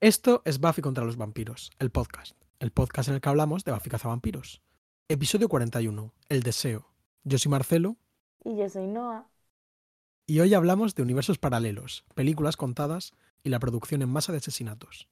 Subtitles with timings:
[0.00, 2.36] Esto es Buffy contra los vampiros, el podcast.
[2.58, 4.62] El podcast en el que hablamos de Buffy cazavampiros.
[5.08, 6.90] Episodio 41, El deseo.
[7.24, 7.96] Yo soy Marcelo
[8.44, 9.26] Y yo soy Noah.
[10.26, 13.12] y hoy hablamos de universos paralelos, películas contadas
[13.42, 15.08] y la producción en masa de asesinatos.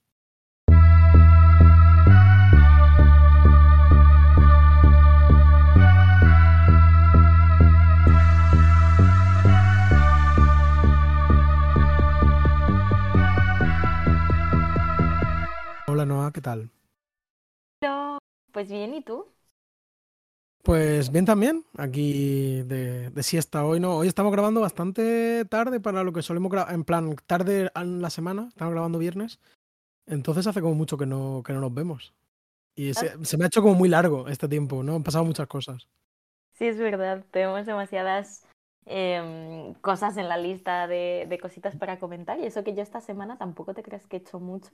[16.04, 16.70] Hola ¿qué tal?
[18.52, 19.26] Pues bien, ¿y tú?
[20.62, 23.96] Pues bien también, aquí de, de siesta hoy, ¿no?
[23.96, 28.10] Hoy estamos grabando bastante tarde para lo que solemos grabar, en plan, tarde en la
[28.10, 29.40] semana, estamos grabando viernes,
[30.06, 32.12] entonces hace como mucho que no, que no nos vemos.
[32.76, 34.96] Y se, se me ha hecho como muy largo este tiempo, ¿no?
[34.96, 35.88] Han pasado muchas cosas.
[36.52, 38.46] Sí, es verdad, tenemos demasiadas
[38.86, 43.00] em, cosas en la lista de, de cositas para comentar y eso que yo esta
[43.00, 44.70] semana tampoco te creas que he hecho mucho,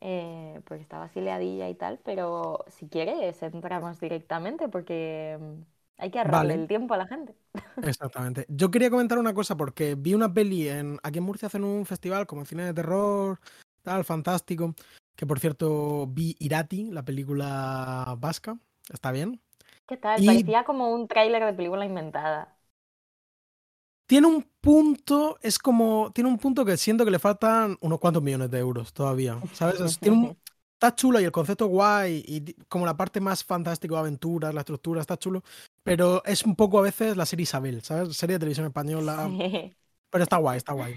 [0.00, 5.64] eh, porque estaba así liadilla y tal, pero si quieres entramos directamente porque em,
[5.98, 6.62] hay que ahorrarle Vale.
[6.62, 7.34] el tiempo a la gente.
[7.82, 8.44] Exactamente.
[8.48, 11.86] Yo quería comentar una cosa porque vi una peli en, aquí en Murcia hacen un
[11.86, 13.38] festival como cine de terror,
[13.82, 14.74] tal, fantástico,
[15.16, 18.58] que por cierto vi Irati, la película vasca,
[18.92, 19.40] está bien.
[19.86, 20.22] ¿Qué tal?
[20.22, 22.57] Y- Parecía como un tráiler de película inventada.
[24.08, 28.22] Tiene un punto, es como, tiene un punto que siento que le faltan unos cuantos
[28.22, 29.78] millones de euros todavía, ¿sabes?
[29.80, 30.36] Es- tiene un-
[30.72, 34.60] está chulo y el concepto guay y como la parte más fantástica de aventuras, la
[34.60, 35.42] estructura, está chulo,
[35.82, 38.16] pero es un poco a veces la serie Isabel, ¿sabes?
[38.16, 39.76] Serie de televisión española, Sí.
[40.08, 40.94] pero está guay, está guay.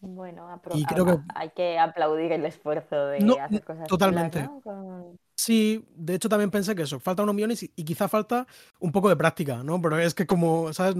[0.00, 4.42] Bueno, Y creo que- hay que aplaudir el esfuerzo de No, hacer cosas chulas, totalmente.
[4.42, 4.60] ¿no?
[4.62, 8.46] Con- Sí, de hecho también pensé que eso, falta unos millones y, y quizá falta
[8.80, 9.80] un poco de práctica, ¿no?
[9.82, 10.96] Pero es que como, ¿sabes?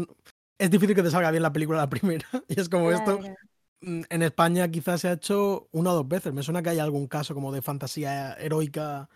[0.58, 2.26] Es difícil que te salga bien la película la primera.
[2.48, 3.34] Y es como esto, Claro.
[3.82, 6.32] mm, en España quizás se ha hecho una o dos veces.
[6.32, 9.08] Me suena que hay algún caso como de fantasía heroica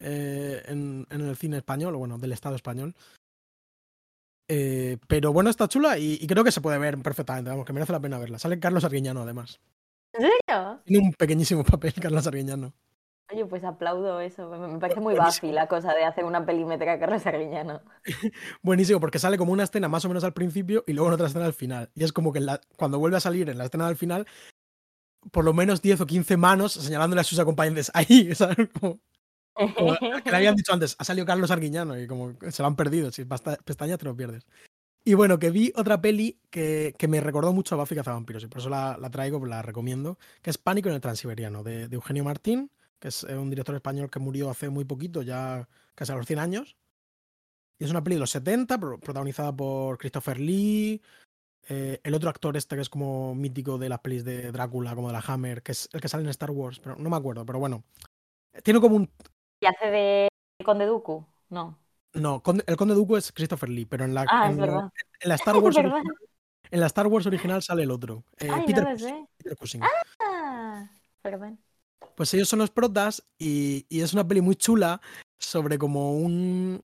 [0.00, 2.94] eh, en, en el cine español, o bueno, del Estado español.
[4.48, 7.72] Eh, pero bueno, está chula y, y creo que se puede ver perfectamente, vamos, que
[7.72, 8.38] merece la pena verla.
[8.38, 9.60] Sale Carlos Arguiñano además.
[10.12, 10.80] ¿En serio?
[10.84, 12.74] Tiene un pequeñísimo papel Carlos Arguiñano.
[13.32, 14.48] Oye, pues aplaudo eso.
[14.50, 15.14] Me, parece muy.
[15.14, 17.80] Buffy la cosa de hacer una pelímetra a Carlos Arguiñano.
[18.62, 21.26] Buenísimo, porque sale como una escena más o menos al principio y luego en otra
[21.28, 21.90] escena al final.
[21.94, 24.26] Y es como que la- cuando vuelve a salir en la escena del final,
[25.30, 28.68] por lo menos 10 o 15 manos señalándole a sus acompañantes ahí, ¿sabes?
[28.78, 29.00] Como,
[29.54, 32.76] como que le habían dicho antes, ha salido Carlos Arguiñano y como se lo han
[32.76, 34.44] perdido, si pestañas te lo pierdes.
[35.04, 38.46] Y bueno, que vi otra peli que, que me recordó mucho a Buffy Cazavampiros y
[38.46, 41.94] por eso la, la traigo, la recomiendo, que es Pánico en el Transiberiano, de, de
[41.96, 42.70] Eugenio Martín,
[43.02, 46.24] que es eh, un director español que murió hace muy poquito, ya casi a los
[46.24, 46.76] 100 años.
[47.76, 51.02] Y es una peli de los 70, pro- protagonizada por Christopher Lee,
[51.68, 55.08] eh, el otro actor este que es como mítico de las pelis de Drácula, como
[55.08, 57.44] de la Hammer, que es el que sale en Star Wars, pero no me acuerdo,
[57.44, 57.82] pero bueno.
[58.62, 59.10] Tiene como un...
[59.60, 60.28] ¿Y hace de
[60.64, 61.26] Conde Dooku?
[61.48, 61.76] No.
[62.14, 65.34] No, el Conde Dooku es Christopher Lee, pero en la, Ah, en la- en la
[65.42, 66.02] Star Wars original,
[66.70, 68.66] en la Star Wars original sale el otro, eh, Ay, no.
[69.36, 69.82] Peter Cushing.
[70.20, 70.88] Ah,
[71.20, 71.58] perdón.
[72.16, 75.00] Pues ellos son los protas y, y es una peli muy chula
[75.38, 76.82] sobre como un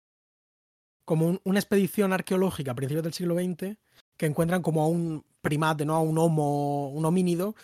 [1.04, 3.76] como un- una expedición arqueológica a principios del siglo XX
[4.18, 5.94] que encuentran como a un primate, ¿no?
[5.94, 7.54] A un homo, un homínido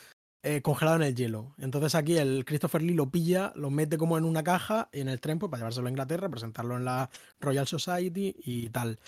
[0.42, 1.54] eh, congelado en el hielo.
[1.58, 5.20] Entonces aquí el Christopher Lee lo pilla, lo mete como en una caja en el
[5.20, 7.10] tren pues, para llevárselo a Inglaterra, presentarlo en la
[7.40, 8.98] Royal Society y tal.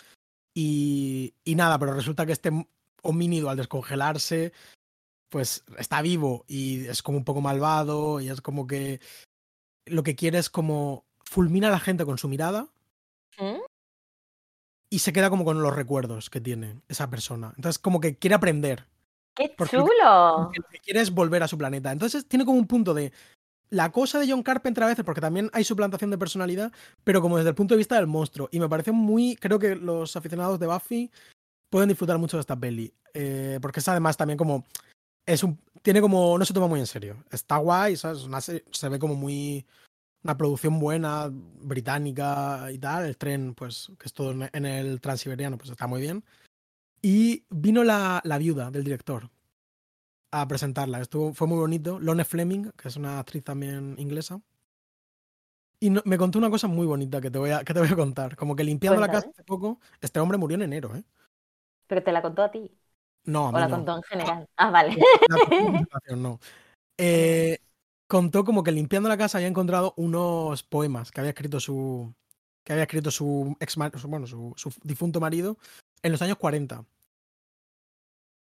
[0.55, 2.51] Y, y nada, pero resulta que este
[3.03, 4.53] homínido al descongelarse
[5.29, 9.01] pues está vivo y es como un poco malvado y es como que
[9.87, 12.69] lo que quiere es como fulmina a la gente con su mirada
[13.39, 13.61] ¿Mm?
[14.91, 17.53] y se queda como con los recuerdos que tiene esa persona.
[17.57, 18.87] Entonces como que quiere aprender,
[19.35, 20.51] ¡Qué Porque lo que- chulo!
[20.55, 21.93] lo que quiere es volver a su planeta.
[21.93, 23.13] Entonces tiene como un punto de
[23.69, 26.73] la cosa de John Carpenter a veces, porque también hay suplantación de personalidad,
[27.05, 28.49] pero como desde el punto de vista del monstruo.
[28.53, 31.11] Y me parece muy, creo que los aficionados de Buffy
[31.69, 34.65] pueden disfrutar mucho de esta peli, eh, porque es además también como
[35.27, 37.25] es un tiene como no se toma muy en serio.
[37.31, 38.25] Está guay, ¿sabes?
[38.25, 39.65] Una se, se ve como muy
[40.25, 43.07] una producción buena británica y tal.
[43.07, 46.25] El tren, pues que es todo en, el transiberiano, pues está muy bien.
[47.03, 49.31] Y vino la, la viuda del director
[50.33, 51.01] a presentarla.
[51.01, 52.01] Estuvo, fue muy bonito.
[52.01, 54.41] Lone Fleming, que es una actriz también inglesa.
[55.79, 57.89] Y no- me contó una cosa muy bonita que te voy a, que te voy
[57.89, 58.35] a contar.
[58.35, 61.05] Como que limpiando la casa hace poco, este hombre murió en enero, ¿eh?
[61.87, 62.73] Pero te la contó a ti.
[63.27, 63.77] No, a O mí la no.
[63.77, 64.49] contó en general.
[64.57, 64.97] Ah, vale.
[66.17, 66.41] No.
[66.99, 67.59] Eh,
[68.09, 72.15] contó como que limpiando la casa había encontrado unos poemas que había escrito su
[72.65, 75.59] que había escrito su ex su- bueno su, su difunto marido
[76.03, 76.85] en los años 40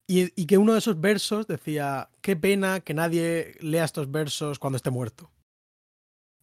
[0.09, 4.59] Y, y que uno de esos versos decía, qué pena que nadie lea estos versos
[4.59, 5.31] cuando esté muerto.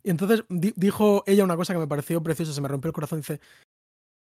[0.03, 2.93] Y entonces di- dijo ella una cosa que me pareció preciosa, se me rompió el
[2.93, 3.19] corazón.
[3.19, 3.39] Dice,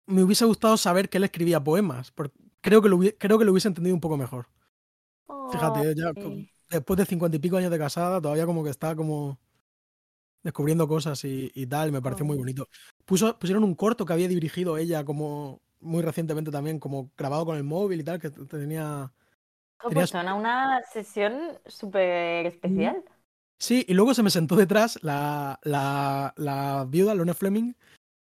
[0.09, 3.53] me hubiese gustado saber que él escribía poemas, porque creo que lo, creo que lo
[3.53, 4.49] hubiese entendido un poco mejor.
[5.53, 6.51] Fíjate, co- Ay.
[6.69, 9.39] después de cincuenta y pico años de casada, todavía como que está como
[10.43, 12.41] descubriendo cosas y, y tal, me pareció muy Oh.
[12.41, 12.69] bonito.
[13.05, 17.57] Puso, pusieron un corto que había dirigido ella como muy recientemente también, como grabado con
[17.57, 19.13] el móvil y tal, que tenía...
[19.89, 23.05] Tenías- Pues una sesión súper especial.
[23.61, 27.75] Sí, y luego se me sentó detrás la, la, la viuda, Lorna Fleming,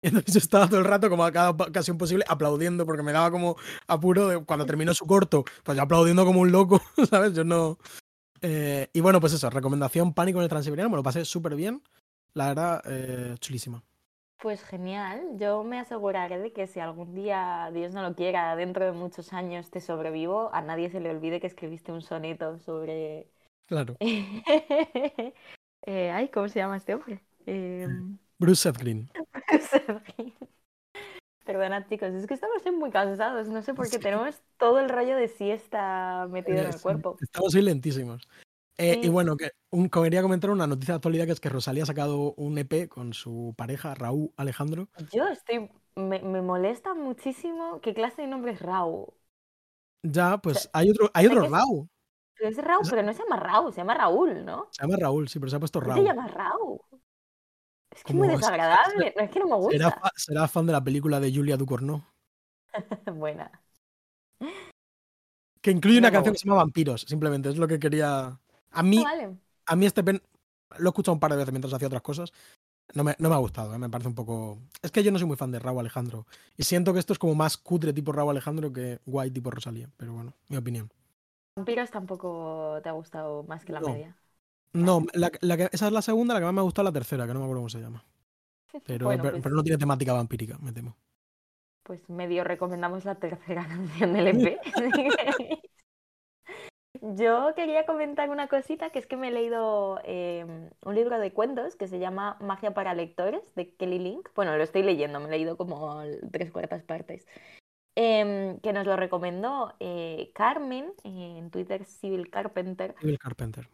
[0.08, 3.32] entonces yo estaba todo el rato, como a cada ocasión posible, aplaudiendo, porque me daba
[3.32, 3.56] como
[3.88, 7.34] apuro de cuando terminó su corto, pues yo aplaudiendo como un loco, ¿sabes?
[7.34, 7.78] Yo no...
[8.42, 11.82] Eh, y bueno, pues eso, recomendación Pánico en el Transiberiano, me lo pasé súper bien,
[12.34, 13.84] la verdad, eh, chulísima.
[14.42, 15.24] Pues genial.
[15.38, 19.34] Yo me aseguraré de que si algún día, Dios no lo quiera, dentro de muchos
[19.34, 23.28] años te sobrevivo, a nadie se le olvide que escribiste un soneto sobre...
[23.66, 23.98] Claro.
[25.88, 27.22] Eh, ay, ¿cómo se llama este hombre?
[28.40, 28.82] Bruce Seth
[31.46, 33.48] Perdona, chicos, es que estamos muy cansados.
[33.50, 34.00] No sé por qué Sí.
[34.00, 37.18] tenemos todo el rollo de siesta metido en el cuerpo.
[37.22, 38.28] Estamos hoy lentísimos.
[38.78, 41.84] Eh, Y bueno, que un, quería comentar una noticia de actualidad que es que Rosalía
[41.84, 44.90] ha sacado un EP con su pareja Raúl Alejandro.
[45.14, 45.70] Yo estoy.
[45.96, 49.14] Me, me molesta muchísimo qué clase de nombre es Raúl.
[50.04, 51.88] Ya, pues hay otro, hay otro es- Raúl.
[52.38, 54.68] Pero es Raúl, pero no se llama Raúl, se llama Raúl, ¿no?
[54.72, 56.04] Se llama Raúl, sí, pero se ha puesto ¿Por qué Raúl.
[56.06, 56.80] se llama Raúl?
[57.96, 59.14] Es que es muy es- desagradable.
[59.18, 60.02] No es que no me gusta.
[60.16, 62.04] será fan de la película de Julia Ducournau.
[63.16, 63.52] Buena.
[65.62, 67.50] Que incluye una canción que se llama Vampiros, simplemente.
[67.50, 68.26] Es lo que quería.
[68.28, 68.40] A
[68.72, 69.36] Ah, mí, vale.
[69.66, 70.22] a mí este pen.
[70.78, 72.34] Lo he escuchado un par de veces mientras hacía otras cosas.
[72.94, 73.80] No me, no me ha gustado, ¿eh?
[73.80, 74.60] me parece un poco.
[74.82, 76.28] Es que yo no soy muy fan de Raúl Alejandro.
[76.58, 79.90] Y siento que esto es como más cutre tipo Raúl Alejandro que guay tipo Rosalía.
[79.98, 80.92] Pero bueno, mi opinión.
[81.58, 84.16] Vampiros tampoco te ha gustado más que la media.
[84.76, 87.00] No, la, la que- esa es la segunda, la que más me gustado es la
[87.00, 88.04] tercera, que no me acuerdo cómo se llama.
[88.86, 90.96] Pero, Bueno, pero, pues- pero no tiene temática vampírica, me temo.
[91.84, 94.60] Pues medio recomendamos la tercera canción del EP.
[97.18, 100.46] Yo quería comentar una cosita, que es que me he leído eh,
[100.84, 104.30] un libro de cuentos que se llama Magia para lectores, de Kelly Link.
[104.34, 106.02] Bueno, lo estoy leyendo, me he leído como
[106.32, 107.28] tres cuartas partes.
[107.96, 113.68] Em, que nos lo recomendó eh, Carmen, en Twitter Civil Carpenter, Bill Carpenter.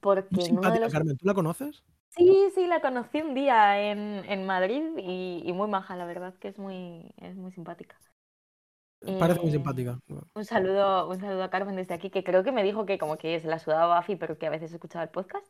[0.00, 0.92] Porque simpática, los...
[0.92, 1.16] Carmen.
[1.16, 1.84] ¿Tú la conoces?
[2.10, 6.34] Sí, sí, la conocí un día en, en Madrid y, y muy maja, la verdad
[6.38, 7.98] que es muy, es muy simpática.
[9.18, 9.98] Parece muy Eh, simpática.
[10.34, 13.18] Un saludo, un saludo a Carmen desde aquí, que creo que me dijo que como
[13.18, 15.46] que se la sudaba Buffy, pero que a veces escuchaba el podcast.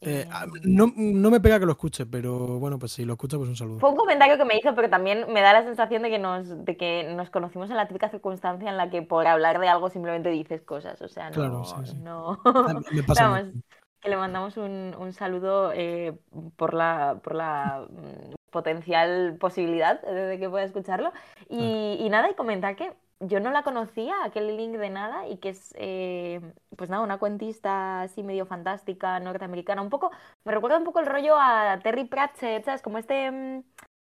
[0.00, 3.14] Eh, Eh, ah, no, no me pega que lo escuche, pero bueno, pues si lo
[3.14, 3.78] escucha, pues un saludo.
[3.78, 6.64] Fue un comentario que me hizo, pero también me da la sensación de que nos,
[6.64, 9.88] de que nos conocimos en la típica circunstancia en la que por hablar de algo
[9.90, 11.00] simplemente dices cosas.
[11.02, 11.34] O sea, no.
[11.36, 11.96] Claro, sí, sí.
[12.00, 12.40] no...
[12.44, 13.54] Ah, Me pasa Vamos,
[14.00, 16.18] que le mandamos un, un saludo eh,
[16.56, 21.12] por la, por la mm, potencial posibilidad de que pueda escucharlo.
[21.48, 25.38] Y, y nada, y comentar que yo no la conocía, aquel link de nada, y
[25.38, 26.40] que es, eh,
[26.76, 30.10] pues nada, una cuentista así medio fantástica, norteamericana, un poco,
[30.44, 32.82] me recuerda un poco el rollo a Terry Pratchett, ¿sabes?
[32.82, 33.64] Como este...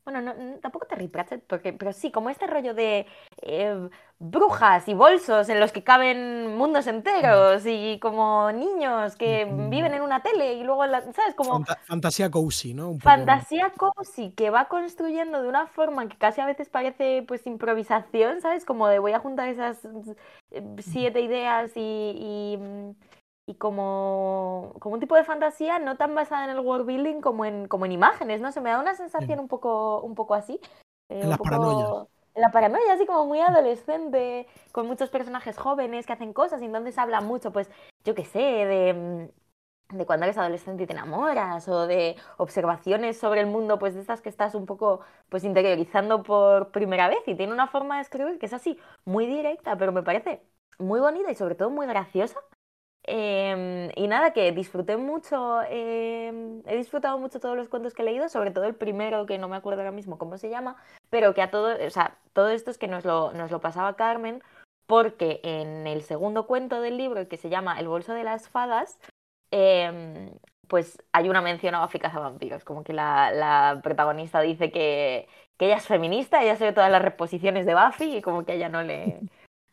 [0.01, 3.07] mm, Bueno, no, tampoco Terry Pratchett, porque, pero sí, como este rollo de
[3.43, 3.89] eh,
[4.19, 9.71] brujas y bolsos en los que caben mundos enteros y como niños que Mm.
[9.71, 11.35] viven en una tele y luego, la- ¿sabes?
[11.35, 12.89] Como Fanta- fantasía cozy, ¿no?
[12.91, 13.11] Un poco.
[13.11, 18.41] fantasía cozy que va construyendo de una forma que casi a veces parece pues improvisación,
[18.41, 18.65] ¿sabes?
[18.65, 19.79] Como de voy a juntar esas
[20.51, 22.91] eh, siete ideas y, y, mm,
[23.51, 27.45] y como, como un tipo de fantasía no tan basada en el world building como
[27.45, 28.53] en, como en imágenes, ¿no?
[28.53, 30.61] Se me da una sensación un poco, un poco así.
[31.09, 31.89] eh, En las poco- paranoias.
[32.35, 36.67] en la paranoia, así como muy adolescente, con muchos personajes jóvenes que hacen cosas y
[36.67, 37.69] entonces habla mucho, pues,
[38.05, 43.19] yo qué sé, de, mm, de cuando eres adolescente y te enamoras o de observaciones
[43.19, 47.19] sobre el mundo, pues de estas que estás un poco, pues, interiorizando por primera vez
[47.27, 50.43] y tiene una forma de escribir que es así, muy directa, pero me parece
[50.79, 52.39] muy bonita y sobre todo muy graciosa.
[53.13, 58.05] Em, y nada, que disfruté mucho, em, he disfrutado mucho todos los cuentos que he
[58.05, 60.77] leído, sobre todo el primero, que no me acuerdo ahora mismo cómo se llama,
[61.11, 63.97] pero que a todo, o sea, todo esto es que nos lo, nos lo pasaba
[63.97, 64.45] Carmen,
[64.87, 69.01] porque en el segundo cuento del libro, que se llama El bolso de las fadas,
[69.51, 70.31] em,
[70.69, 75.79] pues hay una mención a Buffy cazavampiros, como que la, protagonista dice que, que ella
[75.79, 78.69] es feminista, ella se ve todas las reposiciones de Buffy y como que a ella
[78.69, 79.21] no le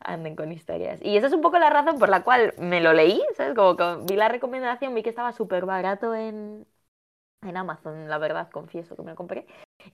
[0.00, 1.00] anden con historias.
[1.02, 3.54] Y esa es un poco la razón por la cual me lo leí, ¿sabes?
[3.54, 6.66] Como que vi la recomendación, vi que estaba súper barato en,
[7.42, 9.46] en Amazon, la verdad, confieso que me lo compré.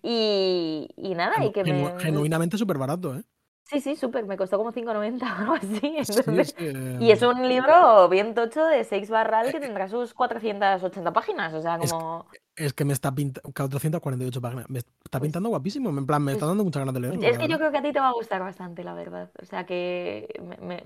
[0.02, 1.98] Y, y nada, y que me...
[1.98, 3.22] Genuinamente súper barato, ¿eh?
[3.66, 4.26] Sí, sí, súper.
[4.26, 5.80] Me costó como 5,90 o algo así.
[5.80, 6.64] Sí, entonces- sí,
[7.00, 11.54] Y es eh, un libro bien tocho de 6 barral que tendrá sus 480 páginas.
[11.54, 12.26] O sea, Es- como.
[12.56, 13.50] Es que me está pintando.
[13.52, 14.68] 448 páginas.
[14.70, 15.90] Me está Pues- pintando guapísimo.
[15.90, 17.22] En plan, me está pues- dando muchas ganas de leerlo.
[17.22, 19.30] Es que yo creo que a ti te va a gustar bastante, la verdad.
[19.42, 20.84] O sea, que me, me-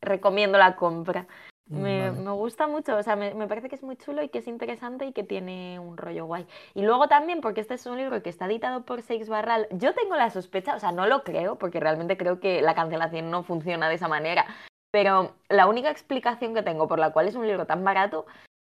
[0.00, 1.26] recomiendo la compra.
[1.70, 2.22] Mm, Me, vale.
[2.22, 4.48] me gusta mucho, o sea, me, me parece que es muy chulo y que es
[4.48, 6.46] interesante y que tiene un rollo guay.
[6.74, 9.94] Y luego también, porque este es un libro que está editado por Seix Barral, yo
[9.94, 13.42] tengo la sospecha, o sea, no lo creo, porque realmente creo que la cancelación no
[13.42, 14.46] funciona de esa manera,
[14.90, 18.24] pero la única explicación que tengo por la cual es un libro tan barato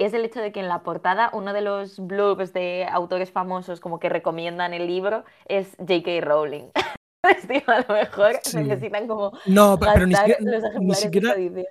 [0.00, 3.80] es el hecho de que en la portada uno de los blurbs de autores famosos
[3.80, 6.20] como que recomiendan el libro es J.K.
[6.20, 6.70] Rowling.
[7.24, 8.56] Entonces, a lo mejor Sí.
[8.58, 10.64] necesitan como No, pe- pero ni siquiera, los
[11.04, 11.66] ejemplares.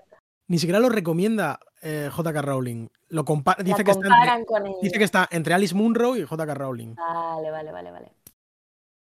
[0.47, 2.41] Ni siquiera lo recomienda eh, J.K.
[2.41, 2.88] Rowling.
[3.09, 4.77] Lo compa- dice, que está entre, comparan con ella.
[4.81, 6.53] dice que está entre Alice Munro y J.K.
[6.53, 6.95] Rowling.
[6.95, 8.12] Vale, vale, vale, vale.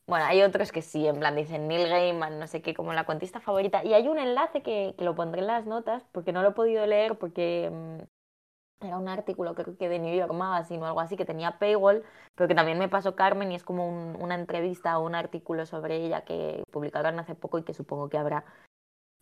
[0.06, 3.06] Bueno, hay otros que sí, en plan dicen Neil Gaiman, no sé qué, como la
[3.06, 3.82] cuentista favorita.
[3.84, 6.52] Y hay un enlace que, que lo pondré en las notas, porque no lo he
[6.52, 11.00] podido leer, porque mm, era un artículo, creo que de New York Magazine o algo
[11.00, 12.04] así, que tenía paywall,
[12.34, 15.64] pero que también me pasó Carmen y es como un- una entrevista o un artículo
[15.64, 18.44] sobre ella que publicaron hace poco y que supongo que habrá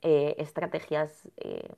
[0.03, 1.69] eh, estrategias eh,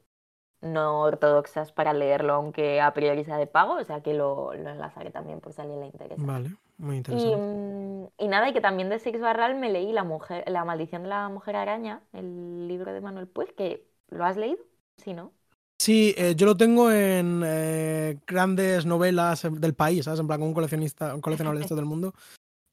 [0.64, 4.70] no ortodoxas para leerlo, aunque a priori sea de pago, o sea que lo, lo
[4.70, 6.24] enlazaré también por si a alguien le interesa.
[6.26, 7.36] Vale, muy Y, interesante.
[7.36, 11.02] mm, y nada, y que también de Six Barral me leí La mujer, La maldición
[11.04, 14.62] de la mujer araña, el libro de Manuel Puig, que ¿lo has leído?
[14.98, 15.32] Sí, ¿no?
[15.78, 20.20] Sí, eh, yo lo tengo en eh, grandes novelas del país, ¿sabes?
[20.20, 22.14] En plan, como un coleccionista, un coleccionable de esto del mundo.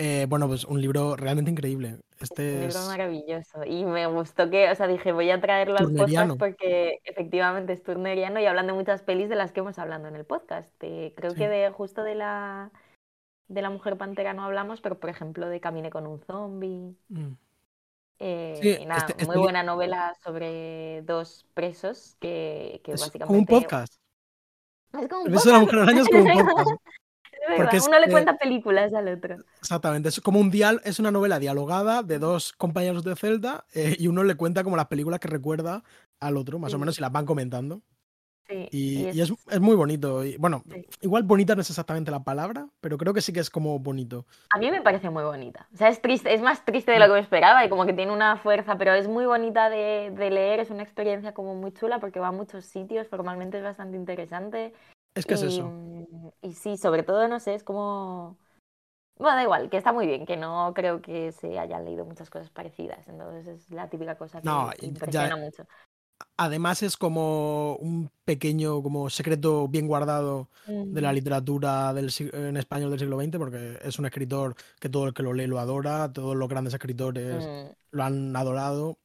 [0.04, 1.98] Eh, bueno, pues un libro realmente increíble.
[2.20, 2.88] Este Un libro es.
[2.88, 3.64] maravilloso.
[3.66, 7.84] Y me gustó que, o sea, dije, voy a traerlo al podcast porque efectivamente es
[7.84, 10.72] turneriano y hablan de muchas pelis de las que hemos hablado en el podcast.
[10.82, 11.38] Eh, creo Sí.
[11.38, 12.72] que de justo de la
[13.48, 16.96] de la mujer pantera no hablamos, pero por ejemplo de Camine con un zombie.
[17.10, 17.34] Mm.
[18.20, 23.02] Eh, Sí, y nada, este- este muy buena novela sobre dos presos que, que Es
[23.02, 23.28] básicamente...
[23.28, 23.94] como un podcast.
[25.00, 25.62] Es como un El beso de la podcast.
[25.62, 26.70] mujer araña es como un podcast.
[27.58, 29.38] Porque es Uno le cuenta películas al otro.
[29.60, 33.96] Exactamente, es como un dial, es una novela dialogada de dos compañeros de celda eh,
[33.98, 35.84] y uno le cuenta como las películas que recuerda
[36.20, 37.82] al otro, más o menos, y las van comentando.
[38.48, 40.26] Sí, Y, y y es, es muy bonito.
[40.26, 40.86] Y, bueno, Sí.
[41.02, 44.26] igual bonita no es exactamente la palabra, pero creo que sí que es como bonito.
[44.54, 45.68] A mí me parece muy bonita.
[45.74, 47.94] O sea, es triste, es más triste de lo que me esperaba y como que
[47.94, 51.72] tiene una fuerza, pero es muy bonita de, de leer, es una experiencia como muy
[51.72, 54.74] chula porque va a muchos sitios, formalmente es bastante interesante.
[55.16, 55.64] Es que es y, eso.
[55.64, 58.38] mm, Y sí, sobre todo, no sé, es como...
[59.18, 62.30] Bueno, da igual, que está muy bien, que no creo que se hayan leído muchas
[62.30, 65.64] cosas parecidas, entonces es la típica cosa que No, y ya- impresiona mucho.
[66.38, 72.90] Además es como un pequeño como secreto bien guardado de la literatura del, en español
[72.90, 76.12] del siglo XX, porque es un escritor que todo el que lo lee lo adora,
[76.12, 78.98] todos los grandes escritores mm, lo han adorado,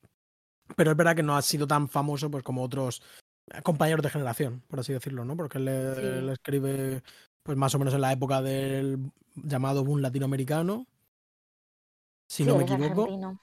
[0.76, 3.02] pero es verdad que no ha sido tan famoso pues como otros
[3.62, 5.36] compañeros de generación, por así decirlo, ¿no?
[5.36, 6.00] Porque él, le- Sí.
[6.00, 7.02] él escribe
[7.42, 8.98] pues más o menos en la época del
[9.36, 10.86] llamado boom latinoamericano,
[12.26, 13.02] si sí, no me equivoco.
[13.02, 13.40] argentino.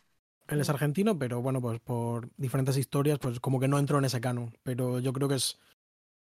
[0.47, 4.05] Él es argentino, pero bueno, pues por diferentes historias, pues como que no entró en
[4.05, 4.57] ese canon.
[4.63, 5.57] Pero yo creo que es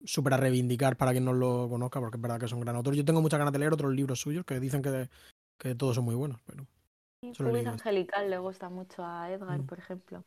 [0.06, 2.78] súper a reivindicar para quien no lo conozca, porque es verdad que es un gran
[2.78, 2.96] autor.
[2.96, 5.10] Yo tengo muchas ganas de leer otros libros suyos que dicen que,
[5.58, 6.66] que todos son muy buenos, pero
[7.22, 7.70] leído este.
[7.70, 9.66] Angelical le gusta mucho a Edgar, Mm.
[9.66, 10.24] por ejemplo.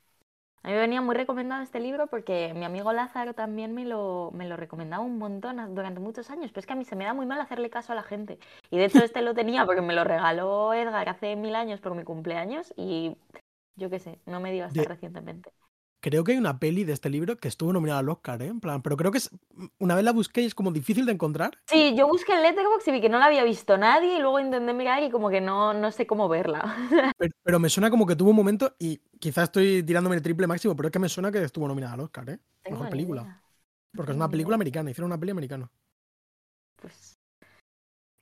[0.63, 4.31] A mí me venía muy recomendado este libro porque mi amigo Lázaro también me lo,
[4.35, 7.05] me lo recomendaba un montón durante muchos años, pero es que a mí se me
[7.05, 8.39] da muy mal hacerle caso a la gente.
[8.71, 11.95] Y de hecho este lo tenía porque me lo regaló Edgar hace mil años por
[11.95, 13.17] mi cumpleaños y
[13.77, 15.51] yo qué sé, no me dio hasta De- recientemente.
[16.01, 18.47] Creo que hay una peli de este libro que estuvo nominada al Oscar, ¿eh?
[18.47, 19.31] En plan, pero creo que es,
[19.79, 21.53] una vez la busqué y es como difícil de encontrar.
[21.67, 24.41] Sí, yo busqué en Letterboxd y vi que no la había visto nadie y luego
[24.41, 26.61] intenté mirar y como que no, no sé cómo verla.
[27.19, 30.47] Pero, pero me suena como que tuvo un momento y quizás estoy tirándome el triple
[30.47, 32.39] máximo, pero es que me suena que estuvo nominada al Oscar, ¿eh?
[32.63, 33.23] Tengo Mejor película.
[33.23, 33.43] idea.
[33.95, 35.71] Porque es una película americana, hicieron una peli americana.
[36.77, 37.19] Pues,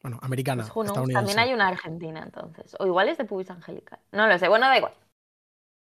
[0.02, 0.92] Bueno, americana, pues.
[0.92, 2.74] También hay una argentina entonces.
[2.78, 3.98] O igual es de Pubis Angelical.
[4.12, 4.48] No lo sé.
[4.48, 4.92] Bueno, da igual.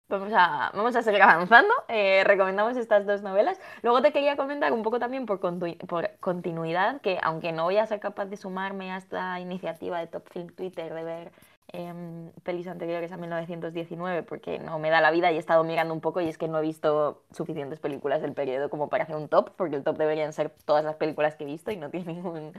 [0.08, 1.72] Vamos a, vamos a seguir avanzando.
[1.88, 3.58] Eh, recomendamos estas dos novelas.
[3.82, 7.78] Luego te quería comentar un poco también por, continu- por continuidad, que aunque no voy
[7.78, 11.32] a ser capaz de sumarme a esta iniciativa de Top Film Twitter de ver
[11.68, 15.94] em, pelis anteriores a 1919, porque no me da la vida y he estado mirando
[15.94, 19.16] un poco y es que no he visto suficientes películas del periodo como para hacer
[19.16, 21.88] un top, porque el top deberían ser todas las películas que he visto y no
[21.88, 22.52] tiene ningún...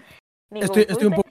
[0.50, 1.30] ningún Estoy, estoy un poco.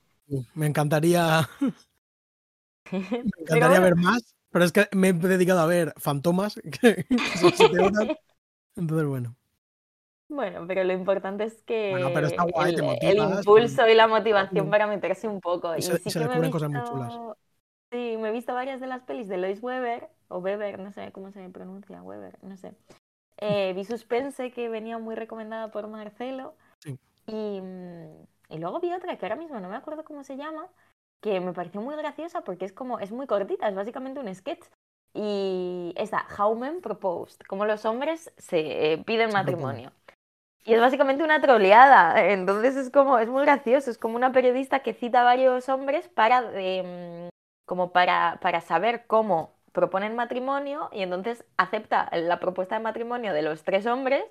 [0.54, 1.48] Me encantaría,
[2.92, 2.98] me
[3.40, 7.06] encantaría ver más, pero es que me he dedicado a ver Fantomas, que
[7.42, 8.08] horas.
[8.76, 9.36] Entonces, bueno.
[10.28, 13.88] Bueno, pero lo importante es que Bueno, pero está guay, te el, motivas, el impulso
[13.88, 14.70] y la motivación Mm.
[14.70, 15.74] para meterse un poco.
[15.74, 17.08] Y Y, se- sí se que me he descubren cosas muy chulas.
[17.08, 17.36] visto,
[17.90, 21.12] sí, me he visto varias de las pelis de Lois Weber, o Weber, no sé
[21.12, 22.72] cómo se pronuncia, Weber, no sé.
[23.38, 26.54] Eh, vi Suspense, que venía muy recomendada por Marcelo.
[26.78, 26.98] Sí.
[27.26, 30.66] Y, mm, y luego vi otra que ahora mismo no me acuerdo cómo se llama,
[31.22, 34.66] que me pareció muy graciosa porque es como, es muy cortita, es básicamente un sketch.
[35.14, 39.92] Y esta, How Men Proposed, como los hombres se eh, piden matrimonio.
[40.64, 44.80] Y es básicamente una troleada, entonces es como, es muy gracioso, es como una periodista
[44.80, 47.28] que cita a varios hombres para, em,
[47.66, 53.42] como para, para saber cómo proponen matrimonio y entonces acepta la propuesta de matrimonio de
[53.42, 54.24] los tres hombres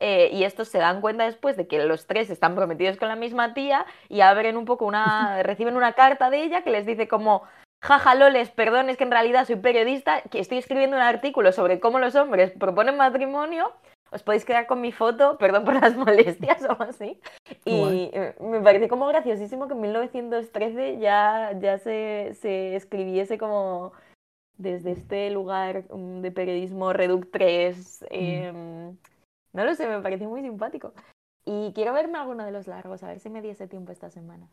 [0.00, 3.16] eh, y estos se dan cuenta después de que los tres están prometidos con la
[3.16, 7.08] misma tía y abren un poco una, reciben una carta de ella que les dice
[7.08, 7.42] como,
[7.82, 11.80] jaja loles, perdón, es que en realidad soy periodista, que estoy escribiendo un artículo sobre
[11.80, 13.72] cómo los hombres proponen matrimonio,
[14.10, 17.20] os podéis quedar con mi foto, perdón por las molestias o así.
[17.64, 18.10] Y Guay.
[18.12, 23.92] eh, me parece como graciosísimo que en 1913 ya, ya se, se escribiese como
[24.56, 28.04] desde este lugar mm, de periodismo reductres.
[28.10, 28.96] em,
[29.52, 30.92] no lo sé, me pareció muy simpático.
[31.44, 34.48] Y quiero verme alguno de los largos, a ver si me diese tiempo esta semana.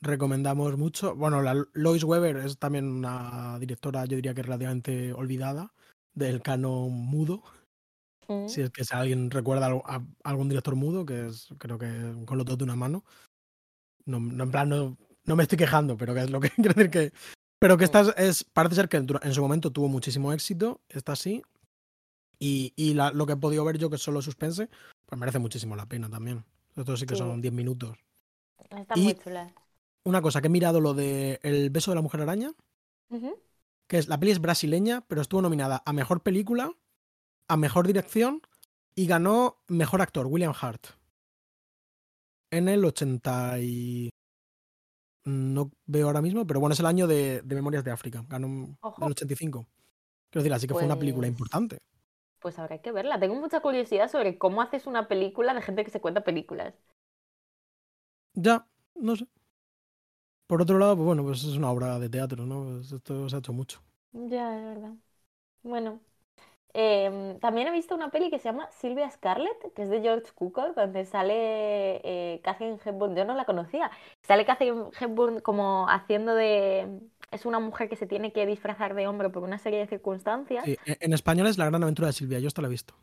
[0.00, 1.16] Recomendamos mucho.
[1.16, 5.72] Bueno, la Lois Weber es también una directora, yo diría que relativamente olvidada,
[6.14, 7.42] del canon mudo.
[8.28, 8.48] Mm.
[8.48, 11.88] Si es que si alguien recuerda a algún director mudo, que es creo que
[12.26, 13.04] con los dos de una mano.
[14.04, 16.74] No, no, en plan, no, no me estoy quejando, pero que es lo que quiero
[16.74, 17.12] decir que.
[17.58, 21.42] Pero que esta es, parece ser que en su momento tuvo muchísimo éxito, esta sí.
[22.38, 24.68] Y, y la- lo que he podido ver yo, que es solo suspense,
[25.06, 26.44] pues merece muchísimo la pena también.
[26.76, 27.18] Esto sí que Sí.
[27.18, 27.96] son 10 minutos.
[28.70, 29.52] Está Y- muy chula.
[30.04, 32.52] Una cosa que he mirado lo de El beso de la mujer araña,
[33.88, 36.70] que es la peli es brasileña, pero estuvo nominada a mejor película,
[37.48, 38.40] a mejor dirección
[38.94, 40.86] y ganó mejor actor, William Hart.
[42.50, 44.10] En el 80 y
[45.24, 48.46] no veo ahora mismo, pero bueno, es el año de, de Memorias de África, ganó
[48.46, 49.66] en el 85.
[50.30, 51.78] Quiero decir, así que fue una película Pues- importante.
[52.40, 53.18] Pues habrá que verla.
[53.20, 56.74] Tengo mucha curiosidad sobre cómo haces una película de gente que se cuenta películas.
[58.34, 59.26] Ya, no sé.
[60.46, 62.64] Por otro lado, pues bueno, pues es una obra de teatro, ¿no?
[62.64, 63.80] Pues esto se ha hecho mucho.
[64.12, 64.94] Ya, es verdad.
[65.62, 66.00] Bueno,
[66.74, 70.32] em, también he visto una peli que se llama Silvia Scarlett, que es de George
[70.34, 73.16] Cukor, donde sale eh, Catherine Hepburn.
[73.16, 73.90] Yo no la conocía.
[74.22, 77.00] Sale Catherine Hepburn como haciendo de...
[77.30, 80.64] Es una mujer que se tiene que disfrazar de hombre por una serie de circunstancias.
[80.64, 82.94] Sí, e- en español es La gran aventura de Silvia, yo esto la he visto.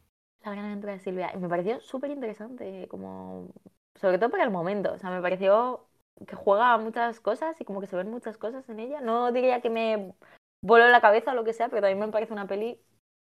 [0.44, 1.32] La gran aventura de Silvia.
[1.34, 3.50] Y me pareció súper interesante, como...
[3.96, 4.94] Sobre todo para el momento.
[4.94, 5.88] O sea, me pareció
[6.28, 9.02] que juega a muchas cosas y como que se ven muchas cosas en ella.
[9.02, 10.14] No diría que me
[10.62, 12.80] voló la cabeza o lo que sea, pero también me parece una peli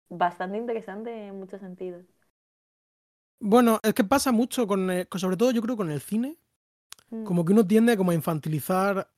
[0.09, 2.05] bastante interesante en muchos sentidos.
[3.41, 6.39] Bueno, es que pasa mucho con, eh, sobre todo yo creo con el cine,
[7.13, 7.25] Mm.
[7.25, 9.11] como que uno tiende como a infantilizar.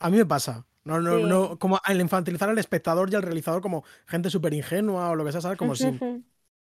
[0.00, 0.66] A mí me pasa.
[0.88, 1.22] No, no, Sí.
[1.24, 5.24] no, como a infantilizar al espectador y al realizador como gente súper ingenua o lo
[5.24, 5.58] que sea, ¿sabes?
[5.58, 5.86] Como si,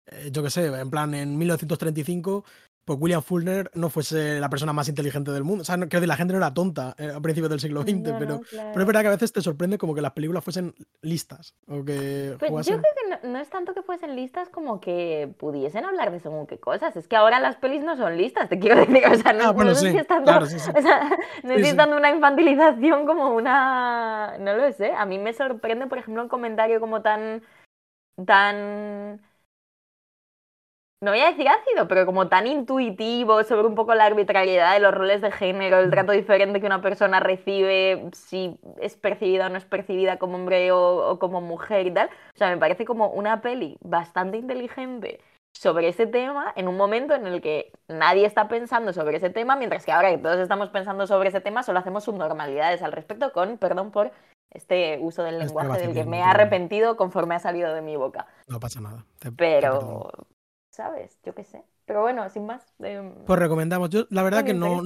[0.08, 2.46] eh, yo qué sé, en plan, en 1935,
[2.86, 5.64] pues William Fulner no fuese la persona más inteligente del mundo.
[5.64, 7.82] O sea, no, quiero decir, la gente no era tonta eh, a principios del siglo
[7.82, 10.12] XX, No, pero, no, pero es verdad que a veces te sorprende como que las
[10.12, 14.50] películas fuesen listas o que Pues yo creo que no, es tanto que fuesen listas
[14.50, 16.96] como que pudiesen hablar de según qué cosas.
[16.96, 18.96] Es que ahora las pelis no son listas, te quiero decir.
[19.16, 20.70] O sea, no, Ah, bueno, sí, si claro, sí, sí.
[20.76, 21.10] o sea,
[21.44, 24.38] una infantilización como una...
[24.40, 24.92] No lo sé.
[24.92, 27.42] A mí me sorprende, por ejemplo, un comentario como tan...
[28.26, 29.22] tan...
[31.06, 34.80] No voy a decir ácido, pero como tan intuitivo sobre un poco la arbitrariedad de
[34.80, 39.50] los roles de género, el trato diferente que una persona recibe, si es percibida o
[39.50, 42.10] no es percibida como hombre o, o como mujer y tal.
[42.34, 45.20] O sea, me parece como una peli bastante inteligente
[45.56, 49.56] sobre ese tema en un momento en el que nadie está pensando sobre ese tema,
[49.56, 53.32] mientras que ahora que todos estamos pensando sobre ese tema, solo hacemos subnormalidades al respecto
[53.32, 54.12] con, perdón por
[54.50, 57.96] este uso del Estoy lenguaje del que me he arrepentido conforme ha salido de mi
[57.96, 58.26] boca.
[58.48, 59.06] No pasa nada.
[59.20, 59.32] te-.
[59.32, 60.10] Pero,
[60.76, 61.20] ¿sabes?
[61.24, 61.64] Yo qué sé.
[61.86, 62.74] Pero bueno, sin más.
[62.80, 63.90] em, Pues recomendamos.
[63.90, 64.82] Yo, la verdad que no,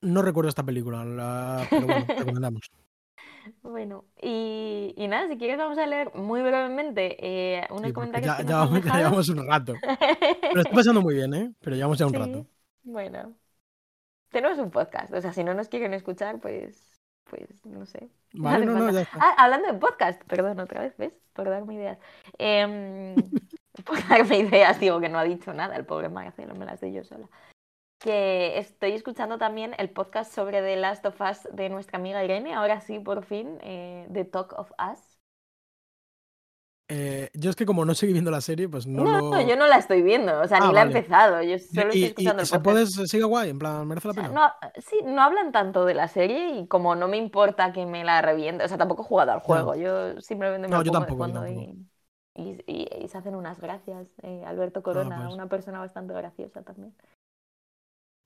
[0.00, 2.70] no recuerdo esta película, la- pero bueno, recomendamos.
[3.62, 8.32] Bueno, y, y nada, si quieres vamos a leer muy brevemente eh, unos Sí, comentarios
[8.32, 9.74] ya, que ya nos ya llevamos un rato.
[10.52, 11.52] Lo estoy pasando muy bien, ¿eh?
[11.60, 12.46] Pero llevamos ya un Sí, rato.
[12.84, 13.34] Bueno,
[14.30, 18.10] tenemos un podcast, o sea, si no nos quieren escuchar, pues, pues no sé.
[18.34, 19.18] Vale, no, no, ya está.
[19.20, 21.14] Ah, hablando de podcast, perdón, otra vez, ¿ves?
[21.34, 21.98] Por darme ideas.
[22.38, 23.32] Em,
[23.84, 26.92] por darme ideas, digo que no ha dicho nada el pobre Marcelo, me las doy
[26.92, 27.28] yo sola.
[27.98, 32.54] Que estoy escuchando también el podcast sobre The Last of Us de nuestra amiga Irene,
[32.54, 35.18] ahora sí, por fin, eh, The Talk of Us.
[36.88, 39.20] Eh, yo es que como no seguí viendo la serie, pues no, No, lo...
[39.30, 40.84] no, yo no la estoy viendo, o sea, Ah, ni la he vale.
[40.84, 42.60] empezado, yo solo estoy y, y- escuchando y el se podcast.
[42.60, 44.30] puede, se- sigue guay, en plan, merece la O sea, pena.
[44.30, 48.04] no, sí, no hablan tanto de la serie y como no me importa que me
[48.04, 50.92] la reviente, o sea, tampoco he jugado al juego, yo simplemente me No, yo de
[50.92, 51.70] tampoco, yo tampoco.
[51.70, 51.86] y,
[52.34, 54.08] y- y- y se hacen unas gracias.
[54.22, 55.34] Eh, Alberto Corona, pues.
[55.34, 56.94] una persona bastante graciosa también.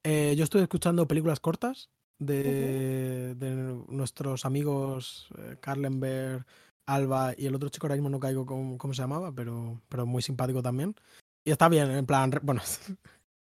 [0.05, 1.91] Eh, yo estoy escuchando películas cortas
[2.21, 3.51] de, de
[3.89, 6.45] nuestros amigos eh, Carlenberg,
[6.87, 10.07] Alba y el otro chico ahora mismo no caigo cómo, cómo se llamaba, pero, pero
[10.07, 10.95] muy simpático también.
[11.45, 12.63] Y está bien, en plan, bueno,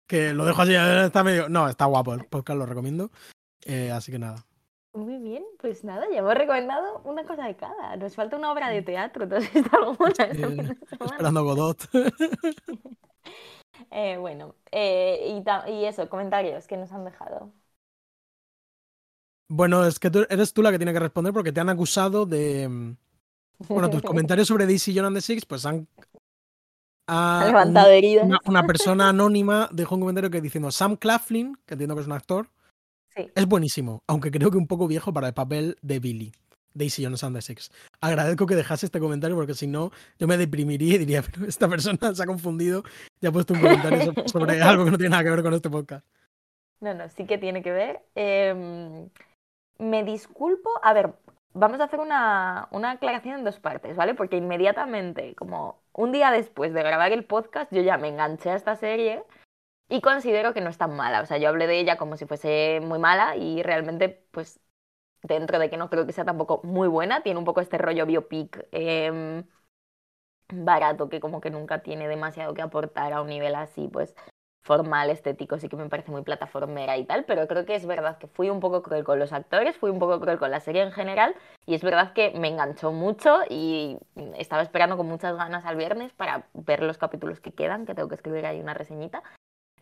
[0.08, 1.48] que lo dejo así, eh, está medio...
[1.48, 3.10] No, está guapo el podcast, lo recomiendo.
[3.64, 4.44] Eh, así que nada.
[4.94, 7.96] Muy bien, pues nada, ya hemos recomendado una cosa de cada.
[7.96, 10.74] Nos falta una obra de teatro, ¿tú has visto alguna Eh,
[11.04, 11.78] esperando Godot.
[13.90, 17.52] Eh, bueno, eh, y, eso, comentarios que nos han dejado.
[19.48, 22.26] bueno, es que tú, eres tú la que tiene que responder porque te han acusado
[22.26, 22.68] de...
[22.68, 22.96] mm,
[23.74, 25.88] Bueno, tus comentarios sobre DC John and the Six, pues han...
[27.38, 28.28] Ha ha- levantado heridas.
[28.28, 32.06] una, una persona anónima dejó un comentario que diciendo Sam Claflin, que entiendo que es
[32.06, 32.48] un actor,
[33.14, 33.30] Sí.
[33.34, 36.32] es buenísimo, aunque creo que un poco viejo para el papel de Billy.
[36.74, 37.70] Daisy Jones and the Six.
[38.00, 41.68] Agradezco que dejase este comentario porque si no, yo me deprimiría y diría, pero esta
[41.68, 42.82] persona se ha confundido
[43.20, 45.52] y ha puesto un comentario so- sobre algo que no tiene nada que ver con
[45.52, 46.06] este podcast.
[46.80, 48.00] No, no, sí que tiene que ver.
[48.14, 49.08] Em,
[49.78, 50.70] me disculpo.
[50.82, 51.12] A ver,
[51.52, 54.14] vamos a hacer una, una aclaración en dos partes, ¿vale?
[54.14, 58.56] Porque inmediatamente, como un día después de grabar el podcast, yo ya me enganché a
[58.56, 59.22] esta serie
[59.92, 61.20] y considero que no es tan mala.
[61.20, 64.58] O sea, yo hablé de ella como si fuese muy mala y realmente, pues,
[65.22, 68.06] dentro de que no creo que sea tampoco muy buena, tiene un poco este rollo
[68.06, 69.44] biopic em,
[70.52, 74.14] barato que como que nunca tiene demasiado que aportar a un nivel así, pues
[74.64, 78.16] formal, estético, sí que me parece muy plataformera y tal, pero creo que es verdad
[78.18, 80.82] que fui un poco cruel con los actores, fui un poco cruel con la serie
[80.82, 81.34] en general
[81.66, 83.98] y es verdad que me enganchó mucho y
[84.38, 88.08] estaba esperando con muchas ganas al viernes para ver los capítulos que quedan, que tengo
[88.08, 89.22] que escribir ahí una reseñita.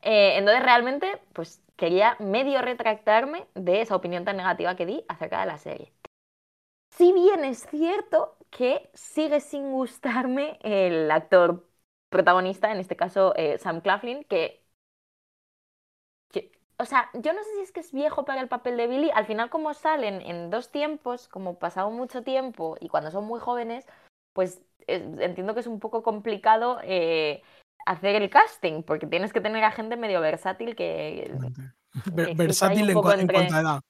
[0.02, 5.40] Eh, entonces realmente pues quería medio retractarme de esa opinión tan negativa que di acerca
[5.40, 5.92] de la serie.
[6.90, 11.66] Si bien es cierto que sigue sin gustarme el actor
[12.08, 14.60] protagonista, en este caso eh, Sam Claflin, que
[16.80, 19.10] o sea, yo no sé si es que es viejo para el papel de Billy.
[19.14, 23.38] Al final, como salen en dos tiempos, como pasado mucho tiempo y cuando son muy
[23.38, 23.86] jóvenes,
[24.32, 27.42] pues eh, entiendo que es un poco complicado eh,
[27.86, 31.30] hacer el casting, porque tienes que tener a gente medio versátil que.
[32.14, 33.80] Ver- versátil en, en cuanto a edad.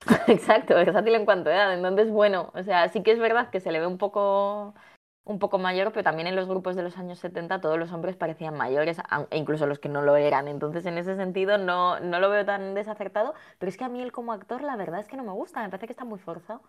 [0.28, 1.74] Exacto, versátil en cuanto a edad.
[1.74, 4.74] Entonces, bueno, o sea, sí que es verdad que se le ve un poco,
[5.24, 8.16] un poco mayor, pero también en los grupos de los años 70 todos los hombres
[8.16, 8.98] parecían mayores,
[9.30, 10.48] e incluso los que no lo eran.
[10.48, 13.34] Entonces, en ese sentido, no, no lo veo tan desacertado.
[13.58, 15.62] Pero es que a mí él como actor, la verdad es que no me gusta,
[15.62, 16.62] me parece que está muy forzado.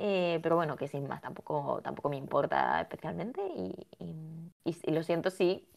[0.00, 3.40] Eh, pero bueno, que sin más, tampoco, tampoco me importa especialmente.
[3.56, 5.68] Y, y- y- y lo siento, sí,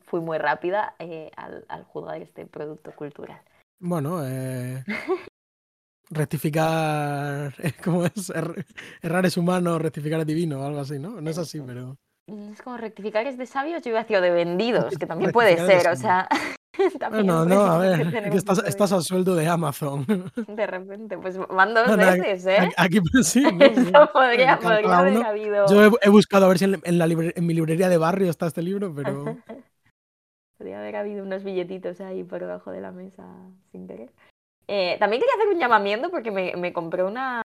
[0.00, 3.40] fui muy rápida eh, al, al juzgar este producto cultural.
[3.80, 4.84] Bueno, eh,
[6.10, 8.30] rectificar, ¿cómo es?
[8.30, 8.64] Er-
[9.02, 11.20] errar es humano, rectificar es divino o algo así, ¿no?
[11.20, 11.96] No es así, pero...
[12.26, 15.88] Es como rectificar es de sabios, yo iba hacia de vendidos, que también puede ser,
[15.88, 16.28] o sea.
[16.98, 20.06] también puede no, a ver, que estás, poco estás al sueldo de Amazon.
[20.46, 22.70] de- repente, pues van dos No, no, veces, ¿eh?
[22.76, 23.64] Aquí, pues, sí, ¿no?
[23.64, 25.66] Eso podría, haber habido.
[25.66, 27.98] Yo he, he buscado a ver si en, en la libre- en mi librería de
[27.98, 29.36] barrio está este libro, pero...
[30.62, 33.26] Podría haber habido unos billetitos ahí por debajo de la mesa
[33.72, 34.12] sin querer.
[34.68, 37.42] Eh, también quería hacer un llamamiento porque me, me compré una,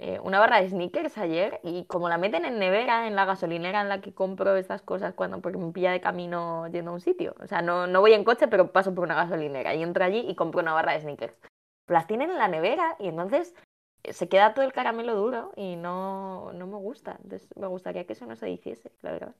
[0.00, 3.80] eh, una barra de sneakers ayer y como la meten en nevera, en la gasolinera
[3.80, 7.00] en la que compro estas cosas cuando porque me pilla de camino yendo a un
[7.00, 7.36] sitio.
[7.38, 10.24] O sea, no, no voy en coche, pero paso por una gasolinera y entro allí
[10.28, 11.40] y compro una barra de sneakers.
[11.86, 13.54] Las tienen en la nevera y entonces
[14.02, 17.20] eh, se queda todo el caramelo duro y no, no me gusta.
[17.22, 19.36] Entonces me gustaría que eso no se hiciese, la verdad.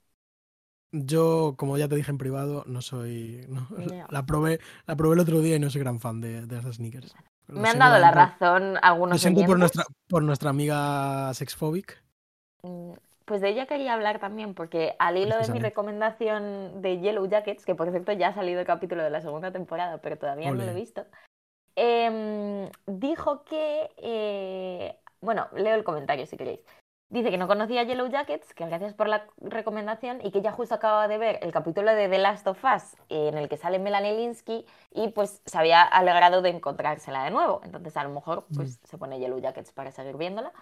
[0.93, 3.45] Yo, como ya te dije en privado, no soy...
[3.49, 3.67] no,
[4.11, 6.77] la, probé, la probé el otro día y no soy gran fan de, de las
[6.77, 7.15] sneakers.
[7.49, 11.33] Lo Me han dado la por- razón Lo algunos siento por nuestra, por nuestra amiga
[11.35, 12.03] sexphobic.
[12.63, 12.93] Mm,
[13.25, 17.65] Pues de ella quería hablar también, porque al hilo de mi recomendación de Yellow Jackets,
[17.65, 20.55] que por cierto ya ha salido el capítulo de la segunda temporada, pero todavía no
[20.65, 21.05] lo he visto,
[21.77, 26.61] em, dijo que, eh, bueno, leo el comentario si queréis.
[27.09, 30.75] Dice que no conocía Yellow Jackets, que gracias por la recomendación y que ya justo
[30.75, 34.17] acaba de ver el capítulo de The Last of Us en el que sale Melanie
[34.17, 37.61] Linsky y pues se había alegrado de encontrársela de nuevo.
[37.63, 40.53] Entonces a lo mejor pues se pone Yellow Jackets para seguir viéndola.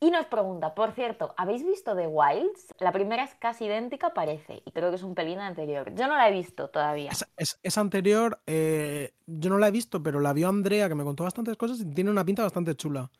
[0.00, 2.68] Y nos pregunta, por cierto, ¿habéis visto The Wilds?
[2.78, 5.92] La primera es casi idéntica, parece, y creo que es un pelín anterior.
[5.94, 7.10] Yo no la he visto todavía.
[7.10, 10.94] Es, es- es anterior, eh, yo no la he visto, pero la vio Andrea, que
[10.94, 13.10] me contó bastantes cosas y tiene una pinta bastante chula.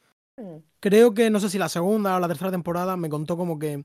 [0.80, 3.84] Creo que, no sé si la segunda o la tercera temporada, me contó como que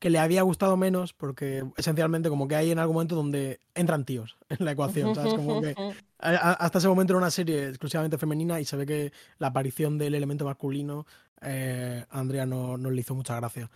[0.00, 4.06] que le había gustado menos porque esencialmente como que hay en algún momento donde entran
[4.06, 5.34] tíos en la ecuación, ¿sabes?
[5.34, 5.74] Como que
[6.18, 10.14] hasta ese momento era una serie exclusivamente femenina y se ve que la aparición del
[10.14, 11.06] elemento masculino
[11.42, 13.70] eh, a Andrea no, no, le hizo mucha gracia.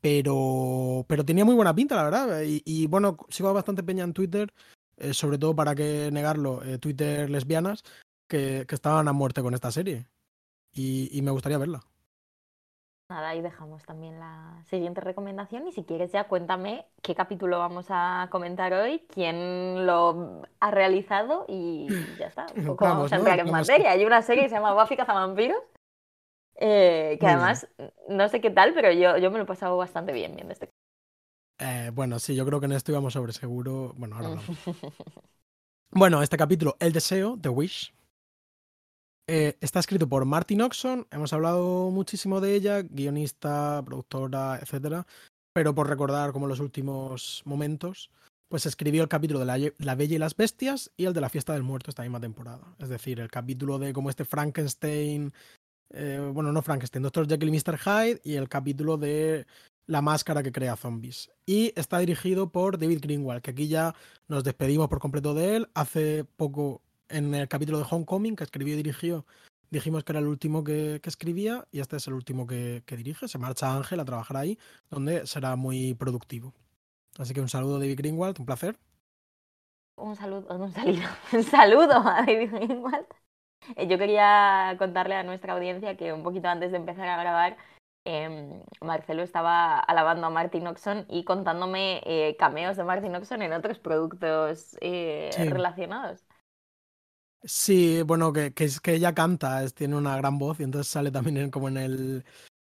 [0.00, 2.42] Pero, pero tenía muy buena pinta, la verdad.
[2.44, 4.52] Y, bueno, sigo bastante peña en Twitter,
[4.98, 7.82] eh, sobre todo para que negarlo, eh, Twitter lesbianas,
[8.28, 10.06] que, que, estaban a muerte con esta serie.
[10.76, 11.80] Y, y me gustaría verla.
[13.08, 17.86] Nada, ahí dejamos también la siguiente recomendación y si quieres ya cuéntame qué capítulo vamos
[17.88, 21.86] a comentar hoy, quién lo ha realizado y
[22.18, 22.46] ya está.
[22.56, 23.92] Un poco vamos, a entrar en materia.
[23.92, 25.62] Hay una serie que se llama Buffy Cazavampiros,
[26.56, 27.68] eh, que además
[28.08, 30.68] no sé qué tal, pero yo, yo me lo he pasado bastante bien viendo este
[31.58, 33.94] eh, bueno, sí, yo creo que en esto íbamos sobre seguro.
[33.96, 34.56] Bueno, ahora hablamos.
[35.90, 37.94] bueno, este capítulo, El Deseo, The Wish,
[39.28, 45.04] eh, está escrito por Martin Oxon, hemos hablado muchísimo de ella, guionista, productora, etc.
[45.52, 48.10] Pero por recordar como los últimos momentos,
[48.48, 49.46] pues escribió el capítulo de
[49.78, 52.76] la, Bella y las Bestias y el de la Fiesta del Muerto esta misma temporada.
[52.78, 55.32] Es decir, el capítulo de como este Frankenstein,
[55.90, 57.28] eh, bueno, no Frankenstein, Dr.
[57.28, 57.78] Jekyll y Mr.
[57.78, 59.46] Hyde y el capítulo de
[59.86, 61.30] la máscara que crea zombies.
[61.46, 63.94] Y está dirigido por David Greenwald, que aquí ya
[64.28, 65.68] nos despedimos por completo de él.
[65.74, 69.24] Hace poco en el capítulo de Homecoming que escribió y dirigió,
[69.70, 73.28] dijimos que era el último que, escribía y este es el último que, dirige.
[73.28, 74.58] Se marcha Ángel a trabajar ahí,
[74.90, 76.52] donde será muy productivo.
[77.18, 78.78] Así que un saludo, David Greenwald, un placer.
[79.96, 83.06] Un saludo, un saludo, un saludo a David Greenwald.
[83.76, 87.56] Eh, yo quería contarle a nuestra audiencia que un poquito antes de empezar a grabar,
[88.04, 93.52] em, Marcelo estaba alabando a Martin Oxon y contándome eh, cameos de Martin Oxon en
[93.52, 96.25] otros productos eh, relacionados.
[97.46, 100.90] Sí, bueno, que, que, es que ella canta, es, tiene una gran voz y entonces
[100.90, 102.24] sale también como en el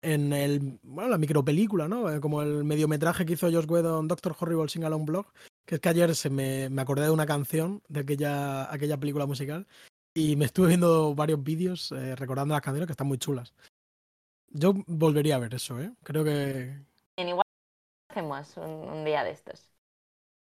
[0.01, 2.11] en el bueno, la micropelícula, ¿no?
[2.11, 5.27] Eh, como el mediometraje que hizo Josh Whedon, Doctor Horrible Sing Along Blog,
[5.67, 9.27] que es que ayer se me, me acordé de una canción de aquella, aquella película
[9.27, 9.67] musical
[10.15, 13.55] y me estuve viendo varios vídeos eh, recordando las canciones que están muy chulas.
[14.49, 15.93] Yo volvería a ver eso, ¿eh?
[16.03, 16.79] Creo que...
[17.17, 17.47] En igual
[18.09, 19.71] hacemos un día de estos.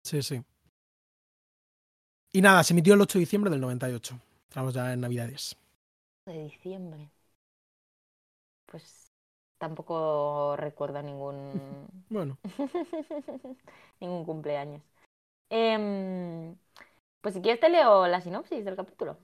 [0.04, 0.44] Sí, sí.
[2.38, 4.16] Y nada, se emitió el 8 de diciembre del 98.
[4.48, 5.58] Estamos ya en Navidades.
[6.28, 7.10] De diciembre.
[8.68, 9.12] Pues
[9.58, 11.88] tampoco recuerdo ningún.
[12.10, 12.38] bueno.
[14.00, 14.84] ningún cumpleaños.
[15.50, 16.54] Eh,
[17.22, 19.18] pues si quieres te leo la sinopsis del capítulo.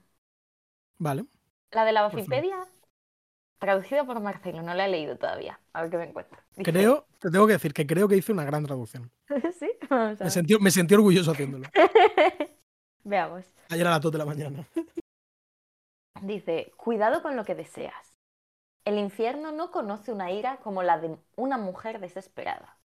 [0.98, 1.24] Vale.
[1.70, 2.66] La de la Bafipedia,
[3.60, 5.60] traducida por Marcelo, no la he leído todavía.
[5.72, 6.40] A ver qué me encuentro.
[6.56, 9.12] Creo, te tengo que decir que creo que hice una gran traducción.
[9.56, 11.68] sí, me, sentí, me sentí orgulloso haciéndolo.
[13.04, 13.44] Veamos.
[13.68, 14.66] Ayer a las 2 de la mañana.
[16.22, 18.16] Dice, cuidado con lo que deseas.
[18.86, 22.78] El infierno no conoce una ira como la de una mujer desesperada.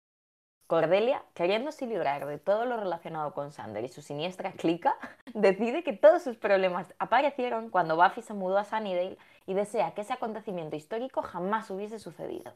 [0.67, 4.97] Cordelia, queriéndose librar de todo lo relacionado con Sander y su siniestra clica,
[5.33, 10.01] decide que todos sus problemas aparecieron cuando Buffy se mudó a Sunnydale y desea que
[10.01, 12.53] ese acontecimiento histórico jamás hubiese sucedido.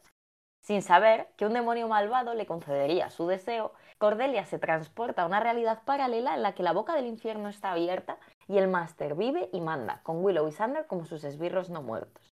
[0.62, 5.39] Sin saber que un demonio malvado le concedería su deseo, Cordelia se transporta a una
[5.39, 9.47] realidad paralela en la que la boca del infierno está abierta y el máster vive
[9.53, 12.33] y manda, con Willow y Sander como sus esbirros no muertos.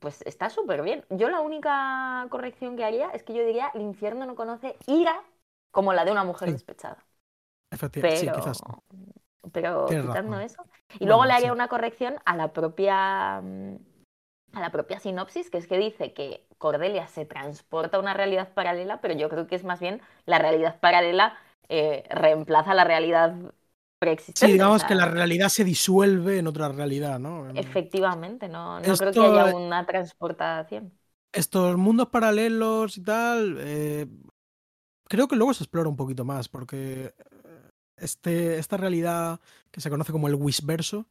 [0.00, 1.04] Pues está súper bien.
[1.08, 5.22] Yo la única corrección que haría es que yo diría el infierno no conoce ira
[5.70, 6.98] como la de una mujer despechada.
[7.70, 8.60] Efectivamente, sí, quizás.
[9.52, 10.64] Pero quitando eso.
[10.98, 13.76] Y luego le haría una corrección a la propia mm,
[14.54, 18.52] a la propia sinopsis, que es que dice que Cordelia se transporta a una realidad
[18.54, 21.36] paralela, pero yo creo que es más bien la realidad paralela
[21.68, 23.34] eh, reemplaza la realidad
[23.98, 24.46] preexistente.
[24.46, 27.48] Sí, digamos que la realidad se disuelve en otra realidad, ¿no?
[27.50, 30.92] Efectivamente, no, no creo que haya una transportación.
[31.32, 34.06] Estos mundos paralelos y tal, eh,
[35.08, 39.40] creo que luego se explora un poquito más, porque eh, este, esta realidad
[39.70, 41.06] que se conoce como el Wisverso,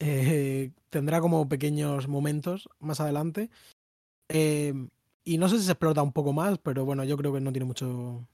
[0.00, 3.50] eh, tendrá como pequeños momentos más adelante.
[4.28, 4.72] Eh,
[5.24, 7.52] y no sé si se explota un poco más, pero bueno, yo creo que no
[7.52, 8.26] tiene mucho.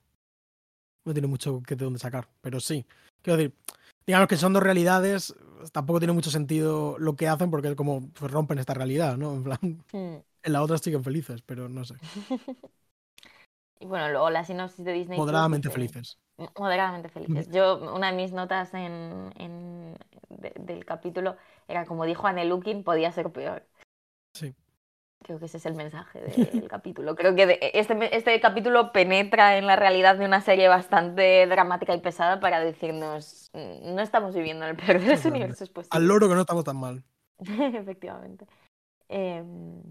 [1.05, 2.27] No tiene mucho que de dónde sacar.
[2.41, 2.85] Pero sí.
[3.21, 3.55] Quiero decir,
[4.05, 5.35] digamos que son dos realidades.
[5.73, 9.33] Tampoco tiene mucho sentido lo que hacen porque es como pues, rompen esta realidad, ¿no?
[9.35, 9.59] En plan.
[9.91, 10.23] Hmm.
[10.43, 11.95] En la otra siguen felices, pero no sé.
[13.81, 15.17] y bueno, luego la sinopsis de Disney.
[15.17, 16.17] Moderadamente felices.
[16.57, 17.49] Moderadamente felices.
[17.49, 19.97] Yo, una de mis notas en, en
[20.29, 21.35] del capítulo
[21.67, 23.65] era como dijo Anne Lukin, podía ser peor.
[24.33, 24.55] Sí.
[25.23, 27.15] Creo que ese es el mensaje del capítulo.
[27.15, 32.01] Creo que este, este capítulo penetra en la realidad de una serie bastante dramática y
[32.01, 36.29] pesada para decirnos, mm, no estamos viviendo en el peor de los universos Al loro
[36.29, 37.03] que no estamos tan mal.
[37.39, 38.45] Efectivamente.
[39.09, 39.81] Em,